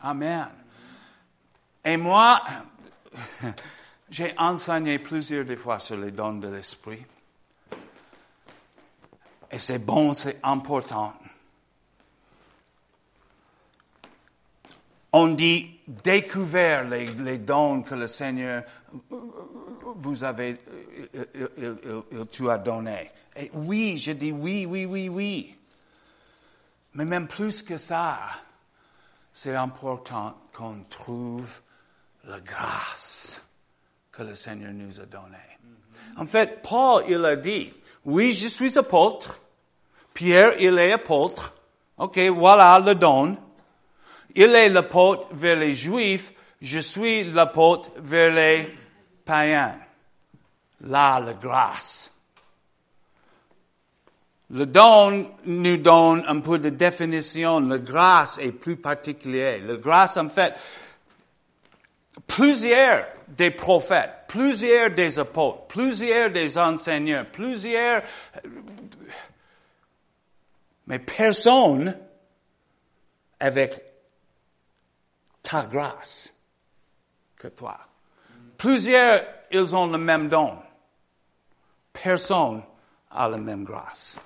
Amen. 0.00 0.48
Et 1.84 1.96
moi, 1.96 2.42
j'ai 4.10 4.34
enseigné 4.38 4.98
plusieurs 4.98 5.46
fois 5.58 5.78
sur 5.78 5.96
les 5.96 6.10
dons 6.10 6.34
de 6.34 6.48
l'esprit. 6.48 7.04
Et 9.50 9.58
c'est 9.58 9.78
bon, 9.78 10.14
c'est 10.14 10.38
important. 10.42 11.14
On 15.12 15.28
dit 15.28 15.80
découvert 15.86 16.84
les, 16.84 17.38
dons 17.38 17.82
que 17.82 17.94
le 17.94 18.06
Seigneur 18.06 18.62
vous 19.96 20.22
avait, 20.22 20.58
il, 21.14 21.28
il, 21.34 21.76
il, 22.12 22.26
tu 22.26 22.50
as 22.50 22.58
donné. 22.58 23.08
Et 23.34 23.50
oui, 23.54 23.96
je 23.96 24.12
dis 24.12 24.32
oui, 24.32 24.66
oui, 24.66 24.84
oui, 24.84 25.08
oui. 25.08 25.56
Mais 26.94 27.06
même 27.06 27.26
plus 27.26 27.62
que 27.62 27.78
ça, 27.78 28.18
c'est 29.32 29.54
important 29.54 30.36
qu'on 30.52 30.82
trouve 30.90 31.60
la 32.24 32.40
grâce 32.40 33.42
que 34.10 34.22
le 34.22 34.34
Seigneur 34.34 34.72
nous 34.72 35.00
a 35.00 35.06
donnée. 35.06 35.36
En 36.16 36.26
fait, 36.26 36.60
Paul, 36.62 37.04
il 37.08 37.24
a 37.24 37.36
dit, 37.36 37.72
oui, 38.08 38.32
je 38.32 38.48
suis 38.48 38.78
apôtre. 38.78 39.38
Pierre, 40.14 40.58
il 40.58 40.78
est 40.78 40.92
apôtre. 40.92 41.52
OK, 41.98 42.18
voilà 42.18 42.78
le 42.78 42.94
don. 42.94 43.36
Il 44.34 44.54
est 44.54 44.70
l'apôtre 44.70 45.28
vers 45.32 45.56
les 45.56 45.74
Juifs. 45.74 46.32
Je 46.62 46.78
suis 46.78 47.24
l'apôtre 47.24 47.90
vers 47.98 48.32
les 48.32 48.74
païens. 49.26 49.78
Là, 50.80 51.20
la 51.20 51.34
grâce. 51.34 52.10
Le 54.48 54.64
don 54.64 55.30
nous 55.44 55.76
donne 55.76 56.24
un 56.26 56.40
peu 56.40 56.58
de 56.58 56.70
définition. 56.70 57.60
La 57.60 57.76
grâce 57.76 58.38
est 58.38 58.52
plus 58.52 58.76
particulière. 58.76 59.60
La 59.66 59.76
grâce, 59.76 60.16
en 60.16 60.30
fait, 60.30 60.54
plusieurs 62.26 63.04
des 63.28 63.50
prophètes, 63.50 64.24
plusieurs 64.26 64.90
des 64.90 65.18
apôtres, 65.18 65.66
plusieurs 65.68 66.30
des 66.30 66.58
enseignants, 66.58 67.24
plusieurs, 67.30 68.02
mais 70.86 70.98
personne 70.98 71.96
avec 73.38 73.82
ta 75.42 75.66
grâce 75.66 76.32
que 77.36 77.48
toi. 77.48 77.78
Plusieurs, 78.56 79.24
ils 79.50 79.76
ont 79.76 79.86
le 79.86 79.98
même 79.98 80.28
don. 80.28 80.58
Personne 81.92 82.62
a 83.10 83.28
la 83.28 83.36
même 83.36 83.64
grâce. 83.64 84.18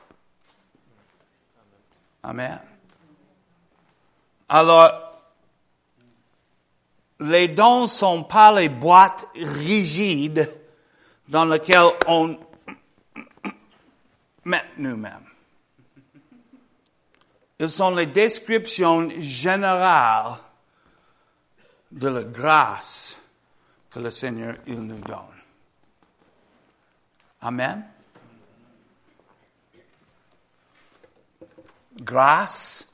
Amen. 2.22 2.60
Alors, 4.48 5.11
les 7.22 7.48
dons 7.48 7.86
sont 7.86 8.24
pas 8.24 8.52
les 8.52 8.68
boîtes 8.68 9.26
rigides 9.34 10.52
dans 11.28 11.44
lesquelles 11.44 11.90
on 12.06 12.38
met 14.44 14.64
nous-mêmes. 14.76 15.26
Ils 17.58 17.68
sont 17.68 17.94
les 17.94 18.06
descriptions 18.06 19.08
générales 19.20 20.36
de 21.92 22.08
la 22.08 22.24
grâce 22.24 23.20
que 23.90 24.00
le 24.00 24.10
Seigneur 24.10 24.56
nous 24.66 25.00
donne. 25.00 25.18
Amen. 27.40 27.84
Grâce, 32.00 32.88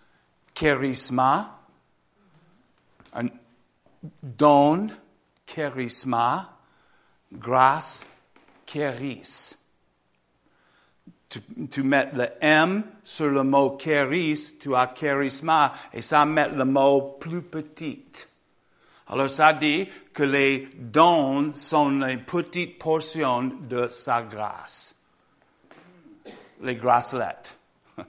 charisma, 0.52 1.60
un 3.14 3.28
don, 4.22 4.88
charisma, 5.46 6.58
grâce, 7.32 8.06
charis. 8.66 9.56
Tu, 11.70 11.82
mets 11.82 12.08
le 12.14 12.28
M 12.40 12.82
sur 13.04 13.28
le 13.28 13.42
mot 13.42 13.76
charis, 13.76 14.56
tu 14.58 14.74
as 14.74 14.86
charisma, 14.88 15.72
et 15.92 16.00
ça 16.00 16.24
met 16.24 16.48
le 16.48 16.64
mot 16.64 17.16
plus 17.20 17.42
petit. 17.42 18.26
Alors 19.08 19.28
ça 19.28 19.52
dit 19.52 19.86
que 20.12 20.22
les 20.22 20.70
dons 20.74 21.54
sont 21.54 21.90
les 22.00 22.16
petites 22.18 22.78
portions 22.78 23.42
de 23.42 23.88
sa 23.88 24.22
grâce. 24.22 24.94
Les 26.62 26.76
grâcelettes. 26.76 27.56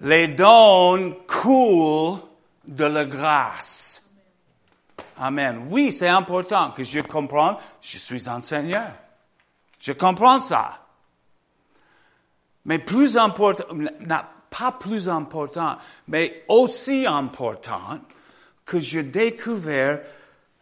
les 0.00 0.28
dons 0.28 1.16
coulent 1.26 2.18
de 2.66 2.84
la 2.84 3.04
grâce. 3.04 4.02
Amen. 5.18 5.66
Oui, 5.70 5.90
c'est 5.90 6.08
important 6.08 6.70
que 6.70 6.84
je 6.84 7.00
comprenne, 7.00 7.56
je 7.80 7.98
suis 7.98 8.28
enseignant. 8.28 8.92
Je 9.80 9.92
comprends 9.92 10.38
ça. 10.38 10.84
Mais 12.64 12.78
plus 12.78 13.16
important, 13.16 13.64
pas 14.50 14.72
plus 14.72 15.08
important, 15.08 15.76
mais 16.06 16.44
aussi 16.48 17.06
important 17.06 17.98
que 18.64 18.80
je 18.80 19.00
découvert 19.00 20.00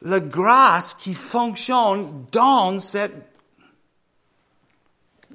la 0.03 0.21
grâce 0.21 0.95
qui 0.95 1.15
fonctionne 1.15 2.27
dans 2.31 2.79
cette... 2.79 3.15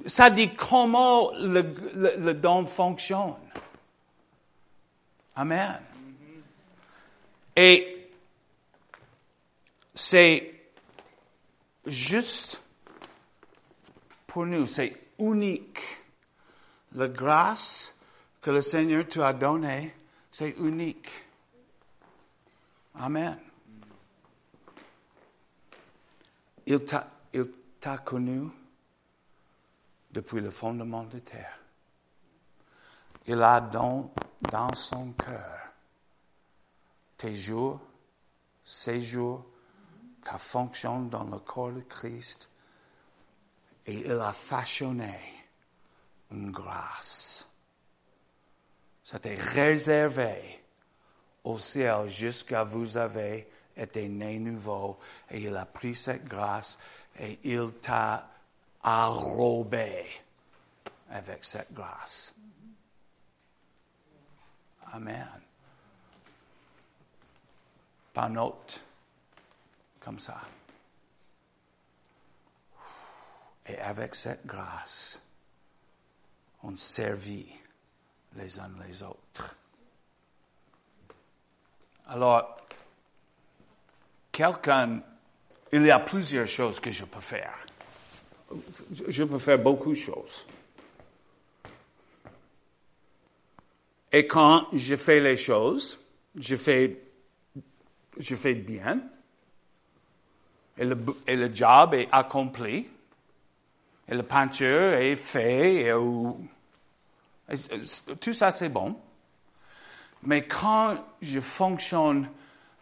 Ça 0.06 0.30
dit 0.30 0.56
comment 0.56 1.32
le, 1.34 2.34
don 2.34 2.66
fonctionne. 2.66 3.36
Amen. 5.42 5.82
Et 7.56 8.12
c'est 9.96 10.54
juste 11.84 12.62
pour 14.28 14.46
nous, 14.46 14.68
c'est 14.68 14.96
unique. 15.18 15.80
La 16.92 17.08
grâce 17.08 17.92
que 18.40 18.52
le 18.52 18.62
Seigneur 18.62 19.08
t'a 19.08 19.34
donné, 19.34 19.96
c'est 20.30 20.52
unique. 20.60 21.10
Amen. 22.94 23.40
Il 26.68 26.86
t'a 26.86 27.98
connu 28.06 28.48
depuis 30.12 30.40
le 30.40 30.52
fondement 30.52 31.06
de 31.06 31.18
terre. 31.18 31.61
Il 33.32 33.42
a 33.44 33.62
dans, 33.62 34.12
dans 34.42 34.74
son 34.74 35.14
cœur 35.14 35.58
tes 37.16 37.34
jours, 37.34 37.80
ses 38.66 39.02
jours, 39.02 39.46
ta 40.22 40.38
fonction 40.38 41.04
dans 41.04 41.24
le 41.24 41.40
corps 41.40 41.72
de 41.72 41.80
Christ, 41.80 42.50
et 43.86 44.00
il 44.00 44.20
a 44.20 44.34
façonné 44.34 45.18
une 46.30 46.52
grâce. 46.52 47.48
C'était 49.02 49.36
réservé 49.36 50.66
au 51.46 51.58
ciel 51.58 52.10
jusqu'à 52.10 52.66
vous 52.66 52.98
avez 52.98 53.50
été 53.78 54.10
né 54.10 54.40
nouveau. 54.40 55.00
Et 55.30 55.44
il 55.44 55.56
a 55.56 55.66
pris 55.66 55.96
cette 55.96 56.26
grâce 56.26 56.78
et 57.18 57.40
il 57.46 57.76
t'a 57.76 58.28
arrobé 58.84 60.06
avec 61.10 61.46
cette 61.46 61.72
grâce. 61.72 62.34
Amen. 64.94 65.42
Pas 68.14 68.30
note 68.30 68.84
comme 70.00 70.20
ça. 70.20 70.42
Et 73.66 73.78
avec 73.78 74.16
cette 74.16 74.46
grâce, 74.46 75.22
on 76.64 76.76
servit 76.76 77.54
les 78.36 78.60
uns 78.60 78.72
les 78.88 79.04
autres. 79.04 79.56
Alors, 82.08 82.58
quelqu'un, 84.32 85.02
il 85.72 85.86
y 85.86 85.92
a 85.92 86.00
plusieurs 86.00 86.48
choses 86.48 86.80
que 86.80 86.92
je 86.92 87.06
peux 87.06 87.22
faire. 87.22 87.66
Je 89.08 89.24
peux 89.24 89.40
faire 89.40 89.60
beaucoup 89.60 89.92
de 89.92 89.98
choses. 89.98 90.46
Et 94.12 94.28
quand 94.28 94.68
je 94.74 94.96
fais 94.96 95.20
les 95.20 95.38
choses, 95.38 96.00
je 96.40 96.56
fais, 96.56 97.02
je 98.18 98.36
fais 98.36 98.56
bien, 98.56 99.02
et 100.78 100.86
le, 100.86 100.98
et 101.28 101.36
le 101.36 101.54
job 101.54 101.94
est 101.94 102.10
accompli, 102.12 102.90
et 104.08 104.16
le 104.16 104.24
peinture 104.24 104.94
est 104.94 105.16
fait, 105.16 105.88
et, 105.88 105.94
tout 108.20 108.34
ça, 108.34 108.52
c'est 108.52 108.70
bon. 108.70 108.98
Mais 110.24 110.46
quand 110.46 110.96
je 111.22 111.40
fonctionne 111.40 112.30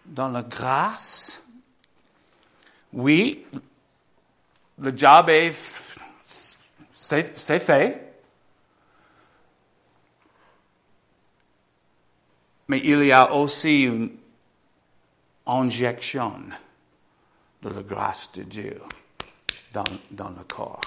dans 0.06 0.30
la 0.30 0.44
grâce, 0.44 1.44
oui, 2.94 3.46
le 4.80 4.96
job 4.96 5.30
est, 5.30 5.54
c'est 6.96 7.60
fait. 7.60 8.09
Mais 12.70 12.80
il 12.84 13.03
y 13.03 13.11
a 13.11 13.34
aussi 13.34 13.84
une 13.84 14.11
injection 15.45 16.34
de 17.63 17.70
la 17.70 17.82
grâce 17.82 18.32
de 18.34 18.43
Dieu 18.43 18.80
dans, 19.74 19.84
dans 20.11 20.30
le 20.30 20.43
corps. 20.47 20.80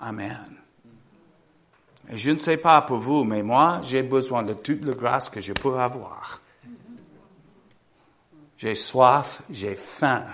Amen. 0.00 0.56
Et 2.08 2.16
je 2.16 2.30
ne 2.30 2.38
sais 2.38 2.56
pas 2.56 2.80
pour 2.82 2.98
vous, 2.98 3.22
mais 3.24 3.42
moi, 3.42 3.80
j'ai 3.82 4.02
besoin 4.02 4.42
de 4.42 4.54
toute 4.54 4.82
la 4.84 4.94
grâce 4.94 5.28
que 5.28 5.40
je 5.40 5.52
peux 5.52 5.78
avoir. 5.78 6.40
J'ai 8.56 8.74
soif, 8.74 9.42
j'ai 9.50 9.74
faim 9.74 10.24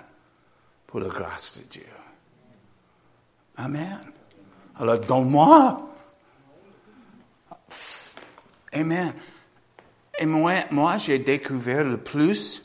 pour 0.86 1.00
la 1.00 1.08
grâce 1.08 1.58
de 1.58 1.64
Dieu. 1.64 1.86
Amen. 3.56 4.00
Alors, 4.78 5.00
donne-moi. 5.00 5.88
Amen. 8.72 9.14
Et 10.20 10.26
moi, 10.26 10.64
moi 10.70 10.98
j'ai 10.98 11.18
découvert 11.18 11.82
le 11.82 11.96
plus 11.96 12.62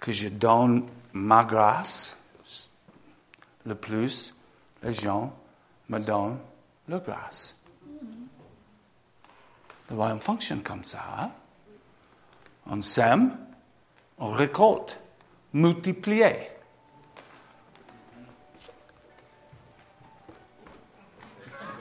que 0.00 0.10
je 0.12 0.28
donne 0.28 0.86
ma 1.12 1.44
grâce, 1.44 2.16
le 3.66 3.74
plus 3.74 4.34
les 4.82 4.94
gens 4.94 5.36
me 5.90 5.98
donnent 5.98 6.38
leur 6.88 7.02
grâce. 7.02 7.54
Le 9.90 9.96
royaume 9.96 10.20
fonctionne 10.20 10.62
comme 10.62 10.82
ça. 10.82 11.04
Hein? 11.18 11.30
On 12.66 12.80
sème, 12.80 13.36
on 14.16 14.28
récolte, 14.28 14.98
multiplié. 15.52 16.48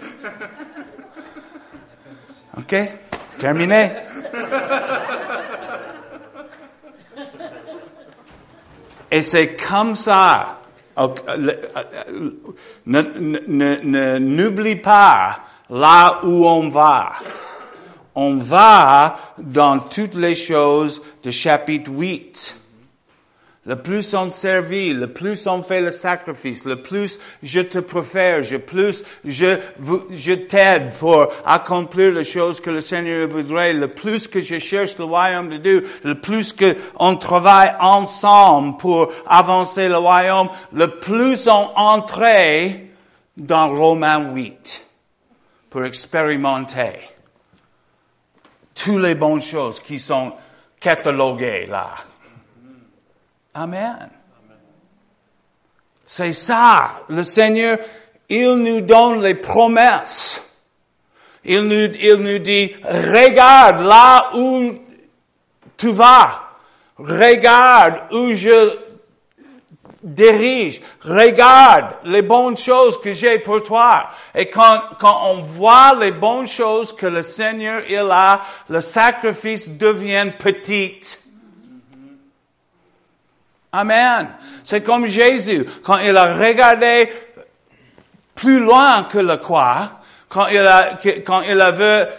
OK? 2.58 2.76
Terminé? 3.38 4.09
Et 9.12 9.22
c'est 9.22 9.56
comme 9.56 9.96
ça. 9.96 10.60
N'oublie 12.86 14.76
pas 14.76 15.40
là 15.70 16.20
où 16.24 16.46
on 16.46 16.68
va 16.70 17.14
on 18.16 18.36
va 18.36 19.16
dans 19.38 19.80
toutes 19.80 20.16
les 20.16 20.36
choses 20.36 21.02
du 21.24 21.32
chapitre 21.32 21.90
8. 21.90 22.58
Le 23.70 23.76
plus 23.76 24.16
on 24.16 24.32
servit, 24.32 24.94
le 24.94 25.14
plus 25.14 25.46
on 25.46 25.62
fait 25.62 25.80
le 25.80 25.92
sacrifice, 25.92 26.66
le 26.66 26.82
plus 26.82 27.20
je 27.44 27.62
te 27.62 27.78
préfère, 27.78 28.40
le 28.40 28.58
plus 28.58 29.04
je, 29.24 29.60
je 30.10 30.34
t'aide 30.34 30.92
pour 30.96 31.28
accomplir 31.46 32.12
les 32.14 32.24
choses 32.24 32.60
que 32.60 32.72
le 32.72 32.82
Seigneur 32.82 33.28
voudrait, 33.28 33.74
le 33.74 33.90
plus 33.90 34.28
que 34.28 34.42
je 34.42 34.58
cherche 34.58 34.98
le 34.98 35.04
royaume 35.04 35.50
de 35.50 35.58
Dieu, 35.58 35.86
le 36.04 36.20
plus 36.20 36.52
que 36.52 36.76
on 36.96 37.16
travaille 37.16 37.76
ensemble 37.80 38.78
pour 38.78 39.12
avancer 39.28 39.88
le 39.88 39.98
royaume, 39.98 40.50
le 40.74 40.88
plus 40.88 41.48
on 41.48 41.70
entre 41.76 42.24
dans 43.38 43.70
Romains 43.70 44.34
8 44.34 44.88
pour 45.70 45.86
expérimenter 45.86 47.02
toutes 48.74 49.04
les 49.04 49.14
bonnes 49.14 49.44
choses 49.44 49.80
qui 49.80 50.00
sont 50.00 50.34
cataloguées 50.80 51.68
là. 51.68 51.92
Amen. 53.54 54.10
C'est 56.04 56.34
ça. 56.34 57.04
Le 57.10 57.24
Seigneur, 57.24 57.78
il 58.30 58.56
nous 58.56 58.82
donne 58.82 59.22
les 59.22 59.36
promesses. 59.36 60.44
Il 61.46 61.62
nous, 61.62 61.94
il 62.00 62.16
nous 62.16 62.40
dit, 62.40 62.74
regarde 62.84 63.82
là 63.82 64.32
où 64.36 64.74
tu 65.78 65.92
vas. 65.92 66.46
Regarde 66.98 68.02
où 68.12 68.34
je 68.34 68.78
dirige. 70.04 70.82
Regarde 71.02 71.96
les 72.04 72.22
bonnes 72.22 72.58
choses 72.58 73.00
que 73.00 73.14
j'ai 73.14 73.40
pour 73.40 73.64
toi. 73.64 74.10
Et 74.36 74.50
quand, 74.50 74.82
quand 75.00 75.22
on 75.26 75.42
voit 75.42 75.96
les 75.96 76.12
bonnes 76.12 76.48
choses 76.48 76.94
que 76.94 77.08
le 77.08 77.22
Seigneur, 77.22 77.84
il 77.90 78.10
a, 78.12 78.42
le 78.70 78.82
sacrifice 78.82 79.70
devient 79.70 80.32
petit. 80.38 81.00
Amen. 83.72 84.36
C'est 84.64 84.82
comme 84.82 85.06
Jésus, 85.06 85.66
quand 85.84 86.00
il 86.00 86.16
a 86.18 86.36
regardé 86.36 87.10
plus 88.34 88.60
loin 88.60 89.04
que 89.04 89.20
le 89.20 89.38
croix, 89.38 90.00
quand 90.28 90.48
il 90.48 90.60
a, 90.60 90.98
quand 91.26 91.42
il 91.42 91.60
avait 91.62 92.10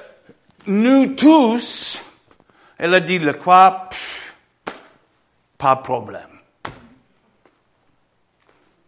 nous 0.66 1.14
tous, 1.14 2.04
il 2.78 2.94
a 2.94 3.00
dit 3.00 3.18
le 3.18 3.32
croix, 3.32 3.88
pas 5.58 5.76
de 5.76 5.82
problème. 5.82 6.22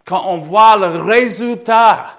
Quand 0.05 0.25
on 0.27 0.39
voit 0.39 0.77
le 0.77 0.89
résultat 0.89 2.19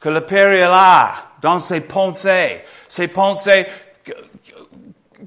que 0.00 0.08
le 0.08 0.22
Père 0.22 0.72
a 0.72 1.14
dans 1.40 1.58
ses 1.58 1.82
pensées, 1.82 2.62
ses 2.88 3.08
pensées 3.08 3.66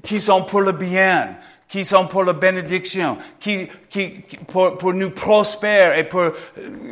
qui 0.02 0.20
sont 0.20 0.44
pour 0.44 0.60
le 0.60 0.72
bien, 0.72 1.36
qui 1.70 1.84
sont 1.84 2.08
pour 2.08 2.24
la 2.24 2.32
bénédiction, 2.32 3.16
qui, 3.38 3.68
qui, 3.88 4.08
pour, 4.48 4.76
pour, 4.76 4.92
nous 4.92 5.10
prospérer 5.10 6.00
et 6.00 6.04
pour 6.04 6.32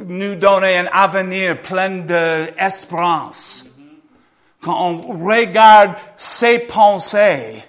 nous 0.07 0.37
donner 0.37 0.79
un 0.79 0.87
avenir 0.87 1.61
plein 1.61 1.99
d'espérance. 1.99 3.67
Quand 4.63 4.81
on 4.81 5.19
regarde 5.19 5.97
ses 6.17 6.61
pensées, 6.61 7.61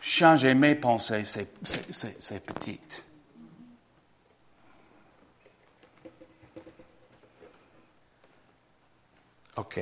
changer 0.00 0.54
mes 0.54 0.74
pensées, 0.74 1.22
c'est, 1.22 1.46
c'est, 1.62 2.16
c'est 2.20 2.40
petit. 2.40 2.80
OK. 9.56 9.80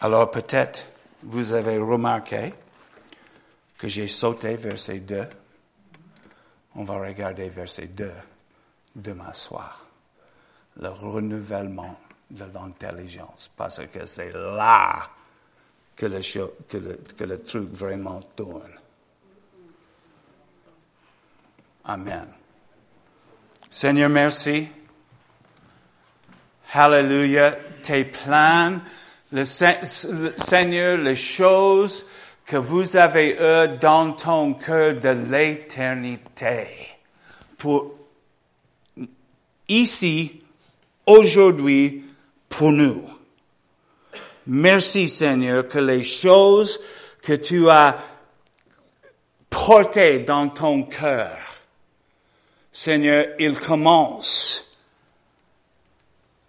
Alors 0.00 0.30
peut-être 0.30 0.86
vous 1.22 1.52
avez 1.52 1.76
remarqué 1.78 2.54
que 3.76 3.88
j'ai 3.88 4.08
sauté 4.08 4.56
verset 4.56 5.00
2. 5.00 5.26
On 6.76 6.84
va 6.84 6.98
regarder 6.98 7.48
verset 7.48 7.88
2 7.88 8.10
demain 8.94 9.32
soir. 9.32 9.86
Le 10.80 10.88
renouvellement 10.88 11.98
de 12.30 12.44
l'intelligence. 12.44 13.50
Parce 13.56 13.80
que 13.86 14.04
c'est 14.04 14.32
là 14.32 15.10
que 15.96 16.06
le, 16.06 16.20
que, 16.68 17.34
truc 17.36 17.70
vraiment 17.72 18.20
tourne. 18.36 18.70
Amen. 21.84 22.28
Seigneur, 23.68 24.08
merci. 24.08 24.68
Hallelujah. 26.72 27.56
Tes 27.82 28.04
plans 28.04 28.80
le 29.32 29.44
Seigneur, 29.44 30.98
les 30.98 31.14
choses 31.14 32.04
que 32.44 32.56
vous 32.56 32.96
avez 32.96 33.36
eues 33.36 33.78
dans 33.78 34.12
ton 34.12 34.54
cœur 34.54 34.94
de 34.94 35.10
l'éternité. 35.30 36.66
Pour 37.56 37.94
ici, 39.68 40.42
aujourd'hui, 41.06 42.04
pour 42.48 42.72
nous. 42.72 43.04
Merci 44.46 45.08
Seigneur 45.08 45.68
que 45.68 45.78
les 45.78 46.02
choses 46.02 46.80
que 47.22 47.34
tu 47.34 47.70
as 47.70 47.98
portées 49.48 50.20
dans 50.20 50.48
ton 50.48 50.84
cœur, 50.84 51.38
Seigneur, 52.72 53.26
ils 53.38 53.58
commencent 53.58 54.66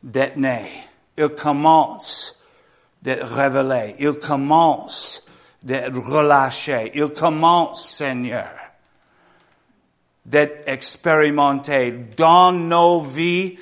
d'être 0.02 0.38
nés. 0.38 0.72
Ils 1.18 1.30
commencent 1.30 2.41
d'être 3.02 3.26
révélé. 3.26 3.96
Il 4.00 4.14
commence 4.14 5.24
d'être 5.62 5.98
relâché. 5.98 6.92
Il 6.96 7.10
commence, 7.10 7.86
Seigneur, 7.86 8.50
d'être 10.26 10.68
expérimenté 10.68 11.92
dans 12.16 12.52
nos 12.52 13.02
vies 13.02 13.58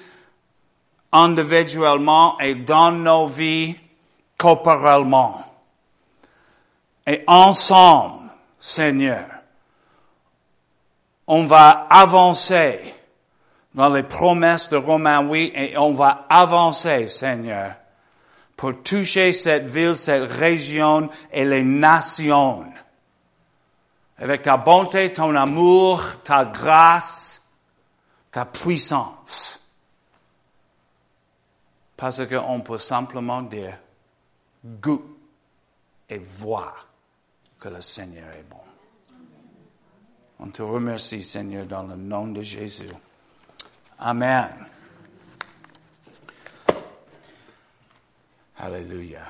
individuellement 1.12 2.40
et 2.40 2.56
dans 2.56 2.92
nos 2.92 3.28
vies 3.28 3.76
corporellement. 4.38 5.44
Et 7.08 7.24
ensemble, 7.26 8.30
Seigneur, 8.60 9.26
on 11.28 11.46
va 11.46 11.88
avancer 11.90 12.94
dans 13.74 13.90
les 13.90 14.04
promesses 14.04 14.70
de 14.70 14.78
Romains 14.78 15.22
8 15.22 15.54
et 15.56 15.78
on 15.78 15.94
va 15.94 16.26
avancer, 16.30 17.08
Seigneur, 17.08 17.76
pour 18.60 18.84
toucher 18.84 19.32
cette 19.32 19.70
ville, 19.70 19.96
cette 19.96 20.30
région 20.30 21.10
et 21.32 21.46
les 21.46 21.64
nations. 21.64 22.66
Avec 24.18 24.42
ta 24.42 24.58
bonté, 24.58 25.14
ton 25.14 25.34
amour, 25.34 26.22
ta 26.26 26.44
grâce, 26.44 27.42
ta 28.30 28.44
puissance. 28.44 29.66
Parce 31.96 32.26
qu'on 32.26 32.60
peut 32.60 32.78
simplement 32.78 33.44
dire, 33.44 33.78
goût 34.66 35.06
et 36.10 36.18
voir 36.18 36.86
que 37.62 37.70
le 37.70 37.80
Seigneur 37.80 38.28
est 38.38 38.44
bon. 38.44 38.58
On 40.42 40.50
te 40.50 40.62
remercie, 40.62 41.24
Seigneur, 41.24 41.66
dans 41.66 41.84
le 41.84 41.96
nom 41.96 42.28
de 42.28 42.42
Jésus. 42.42 42.92
Amen. 44.00 44.69
Alléluia. 48.60 49.24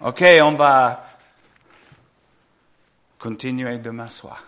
OK, 0.00 0.22
on 0.42 0.54
va 0.54 1.04
continuer 3.18 3.78
demain 3.78 4.08
soir. 4.08 4.38